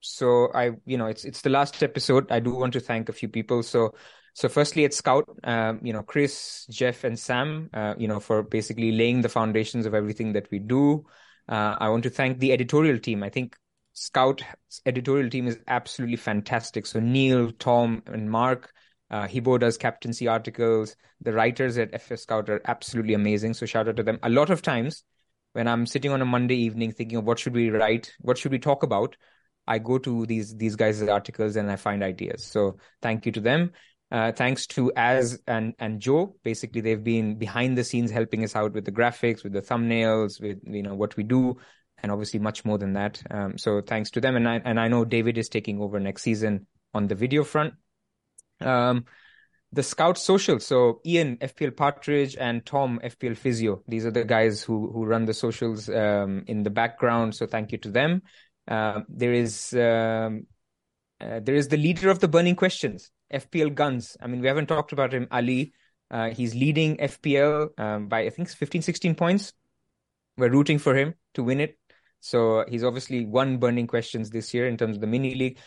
[0.00, 2.30] so I, you know, it's it's the last episode.
[2.30, 3.62] I do want to thank a few people.
[3.62, 3.94] So,
[4.34, 8.42] so firstly, at Scout, um, you know, Chris, Jeff, and Sam, uh, you know, for
[8.42, 11.06] basically laying the foundations of everything that we do.
[11.48, 13.22] Uh, I want to thank the editorial team.
[13.22, 13.56] I think
[13.94, 14.42] Scout
[14.84, 16.84] editorial team is absolutely fantastic.
[16.84, 18.73] So Neil, Tom, and Mark,
[19.14, 20.96] uh, Hibo does captaincy articles.
[21.20, 23.54] The writers at FS Scout are absolutely amazing.
[23.54, 24.18] So shout out to them.
[24.24, 25.04] A lot of times
[25.52, 28.50] when I'm sitting on a Monday evening thinking of what should we write, what should
[28.50, 29.16] we talk about,
[29.68, 32.44] I go to these these guys' articles and I find ideas.
[32.44, 33.70] So thank you to them.
[34.10, 36.34] Uh, thanks to Az and and Joe.
[36.42, 40.40] Basically, they've been behind the scenes helping us out with the graphics, with the thumbnails,
[40.40, 41.56] with you know what we do,
[42.02, 43.22] and obviously much more than that.
[43.30, 44.34] Um, so thanks to them.
[44.34, 47.74] And I and I know David is taking over next season on the video front.
[48.60, 49.04] Um,
[49.74, 50.60] the Scout Social.
[50.60, 53.82] So Ian, FPL Partridge, and Tom, FPL Physio.
[53.88, 57.34] These are the guys who who run the socials um, in the background.
[57.34, 58.22] So thank you to them.
[58.68, 60.46] Uh, there is um,
[61.20, 64.16] uh, there is the leader of the burning questions, FPL Guns.
[64.20, 65.72] I mean, we haven't talked about him, Ali.
[66.10, 69.52] Uh, he's leading FPL um, by I think 15, 16 points.
[70.36, 71.78] We're rooting for him to win it.
[72.20, 75.58] So he's obviously won burning questions this year in terms of the mini league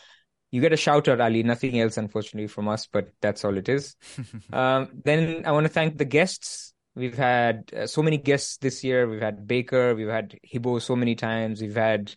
[0.51, 1.43] you get a shout out, Ali.
[1.43, 3.95] Nothing else, unfortunately, from us, but that's all it is.
[4.53, 6.73] um, then I want to thank the guests.
[6.95, 9.07] We've had uh, so many guests this year.
[9.07, 11.61] We've had Baker, we've had Hibo so many times.
[11.61, 12.13] We've had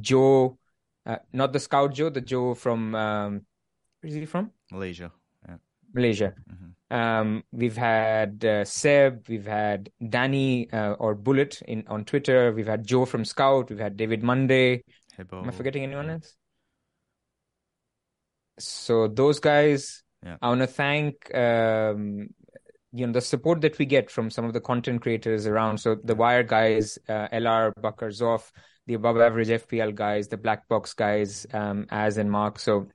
[0.00, 0.58] Joe,
[1.06, 3.42] uh, not the Scout Joe, the Joe from um,
[4.00, 4.50] where is he from?
[4.72, 5.12] Malaysia.
[5.48, 5.56] Yeah.
[5.94, 6.34] Malaysia.
[6.50, 6.96] Mm-hmm.
[6.96, 12.52] Um, we've had uh, Seb, we've had Danny uh, or Bullet in on Twitter.
[12.52, 13.70] We've had Joe from Scout.
[13.70, 14.84] We've had David Monday.
[15.18, 15.42] Hibo.
[15.42, 16.36] Am I forgetting anyone else?
[18.58, 20.36] So those guys yeah.
[20.40, 22.28] i want to thank um,
[22.92, 25.96] you know the support that we get from some of the content creators around so
[26.04, 28.50] the wire guys uh, lr Bakar zoff
[28.86, 32.86] the above average fpl guys the black box guys um, as and mark so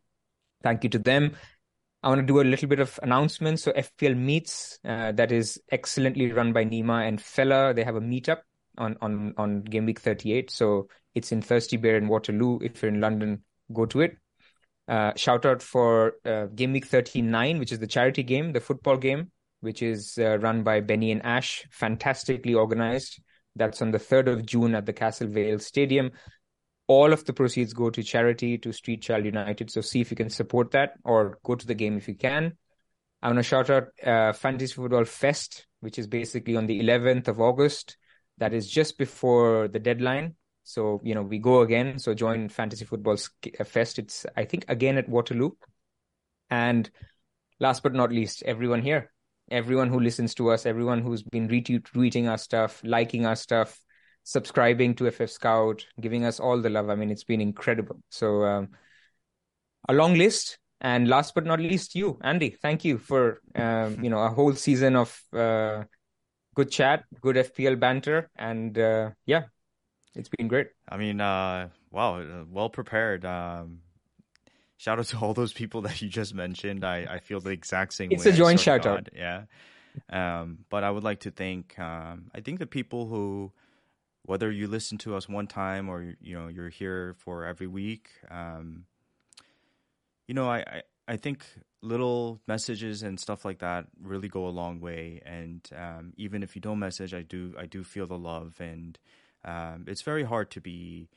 [0.64, 1.36] thank you to them
[2.02, 3.64] I want to do a little bit of announcements.
[3.64, 7.74] So FPL meets uh, that is excellently run by Nima and Fella.
[7.74, 8.40] They have a meetup
[8.78, 10.50] on on on Game Week 38.
[10.50, 12.60] So it's in Thirsty Bear in Waterloo.
[12.62, 14.18] If you're in London, go to it.
[14.90, 18.98] Uh, shout out for uh, Game Week 39, which is the charity game, the football
[18.98, 23.22] game, which is uh, run by Benny and Ash, fantastically organized.
[23.56, 26.12] That's on the 3rd of June at the Castle Vale Stadium.
[26.88, 29.70] all of the proceeds go to charity to Street Child United.
[29.70, 32.58] So see if you can support that or go to the game if you can.
[33.22, 37.28] I want to shout out uh, Fantasy Football Fest, which is basically on the 11th
[37.28, 37.96] of August.
[38.40, 40.34] That is just before the deadline.
[40.70, 41.98] So, you know, we go again.
[41.98, 43.18] So join Fantasy Football
[43.60, 43.98] uh, Fest.
[43.98, 45.50] It's, I think, again at Waterloo.
[46.52, 46.88] And
[47.60, 49.12] last but not least, everyone here,
[49.50, 53.80] everyone who listens to us, everyone who's been retweeting our stuff, liking our stuff,
[54.24, 56.92] subscribing to FF Scout, giving us all the love.
[56.92, 58.00] I mean, it's been incredible.
[58.12, 58.70] So, um,
[59.88, 60.60] a long list.
[60.82, 62.52] And last but not least, you, Andy.
[62.52, 65.84] Thank you for um, you know a whole season of uh,
[66.54, 69.46] good chat, good FPL banter, and uh, yeah,
[70.16, 70.68] it's been great.
[70.88, 73.26] I mean, uh, wow, uh, well prepared.
[73.26, 73.82] Um,
[74.78, 76.84] shout out to all those people that you just mentioned.
[76.84, 78.30] I, I feel the exact same it's way.
[78.30, 79.10] It's a joint shout out.
[79.16, 79.44] Yeah.
[80.10, 83.52] Um, but I would like to thank, um, I think the people who,
[84.24, 88.10] whether you listen to us one time or, you know, you're here for every week,
[88.30, 88.86] um,
[90.28, 91.44] you know, I, I, I, think
[91.82, 95.22] little messages and stuff like that really go a long way.
[95.26, 98.98] And, um, even if you don't message, I do, I do feel the love and,
[99.46, 101.10] um, it's very hard to be,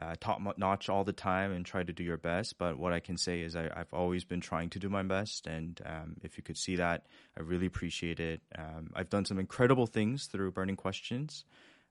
[0.00, 2.56] uh, top notch all the time and try to do your best.
[2.58, 5.46] But what I can say is I, have always been trying to do my best.
[5.46, 7.06] And um, if you could see that,
[7.36, 8.40] I really appreciate it.
[8.56, 11.44] Um, I've done some incredible things through Burning Questions,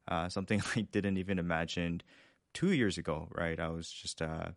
[0.08, 2.02] uh, something I didn't even imagine
[2.54, 3.60] two years ago, right?
[3.60, 4.50] I was just, uh,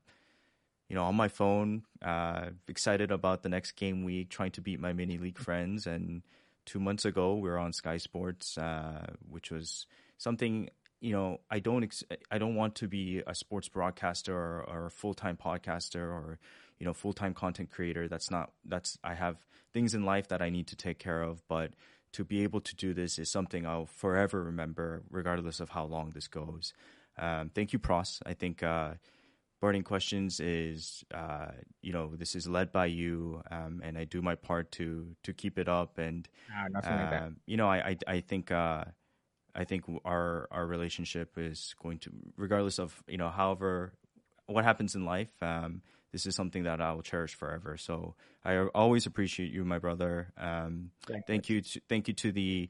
[0.89, 4.81] you know, on my phone, uh, excited about the next game week, trying to beat
[4.81, 5.87] my mini league friends.
[5.87, 6.23] And
[6.65, 9.87] two months ago, we were on Sky Sports, uh, which was
[10.17, 10.71] something
[11.03, 14.87] you know, I don't ex- I don't want to be a sports broadcaster or, or
[14.87, 16.39] a full time podcaster or
[16.79, 18.07] you know full time content creator.
[18.07, 19.37] That's not that's I have
[19.75, 21.73] things in life that I need to take care of, but
[22.13, 26.13] to be able to do this is something I'll forever remember, regardless of how long
[26.15, 26.73] this goes.
[27.19, 28.21] Um, thank you, Pras.
[28.25, 28.95] I think uh,
[29.61, 34.23] Burning Questions is, uh, you know, this is led by you, um, and I do
[34.23, 35.99] my part to to keep it up.
[35.99, 38.85] And ah, like um, you know, I I, I think uh,
[39.55, 43.93] I think our our relationship is going to, regardless of you know, however,
[44.47, 45.31] what happens in life.
[45.43, 47.77] Um, this is something that I will cherish forever.
[47.79, 48.15] So
[48.45, 50.33] I always appreciate you, my brother.
[50.37, 51.63] Um, thank, thank you.
[51.63, 52.69] To, thank you to the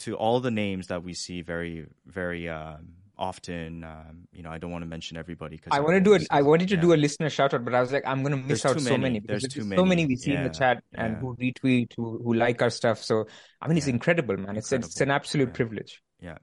[0.00, 3.84] to all the names that we see very very um, often.
[3.84, 6.26] Um, you know, I don't want to mention everybody because I want to do it.
[6.30, 6.80] I wanted to yeah.
[6.80, 8.82] do a listener shout out, but I was like, I'm going to miss there's out
[8.82, 9.20] so many.
[9.20, 9.80] There's too many.
[9.80, 10.38] So many we see yeah.
[10.38, 11.18] in the chat and yeah.
[11.20, 13.02] who retweet, who who like our stuff.
[13.02, 13.26] So
[13.60, 14.56] I mean, it's incredible, man.
[14.56, 14.88] It's incredible.
[14.88, 16.02] it's an absolute privilege.
[16.20, 16.38] Yeah,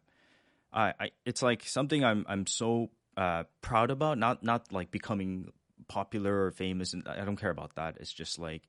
[0.73, 4.17] I, I it's like something I'm I'm so uh, proud about.
[4.17, 5.51] Not not like becoming
[5.87, 7.97] popular or famous, and I don't care about that.
[7.99, 8.63] It's just like.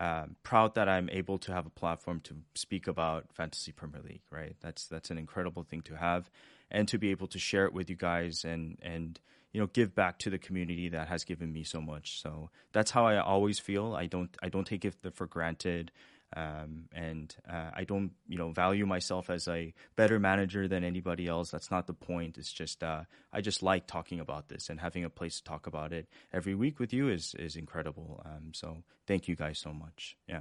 [0.00, 4.22] Um, proud that I'm able to have a platform to speak about fantasy Premier League.
[4.30, 6.30] Right, that's that's an incredible thing to have,
[6.70, 9.18] and to be able to share it with you guys and and
[9.52, 12.22] you know give back to the community that has given me so much.
[12.22, 13.96] So that's how I always feel.
[13.96, 15.90] I don't I don't take it for granted.
[16.36, 21.26] Um, and uh, I don't, you know, value myself as a better manager than anybody
[21.26, 21.50] else.
[21.50, 22.36] That's not the point.
[22.36, 23.02] It's just uh,
[23.32, 26.54] I just like talking about this and having a place to talk about it every
[26.54, 28.22] week with you is is incredible.
[28.26, 30.16] Um, so thank you guys so much.
[30.28, 30.40] Yeah.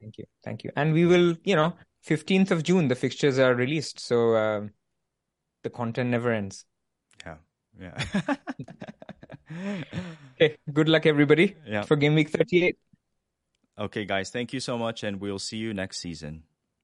[0.00, 0.70] Thank you, thank you.
[0.76, 4.70] And we will, you know, fifteenth of June, the fixtures are released, so um,
[5.62, 6.64] the content never ends.
[7.26, 7.36] Yeah,
[7.78, 8.04] yeah.
[10.40, 10.56] okay.
[10.72, 11.54] Good luck, everybody.
[11.66, 11.82] Yeah.
[11.82, 12.78] For game week thirty-eight.
[13.78, 16.44] Okay, guys, thank you so much, and we'll see you next season.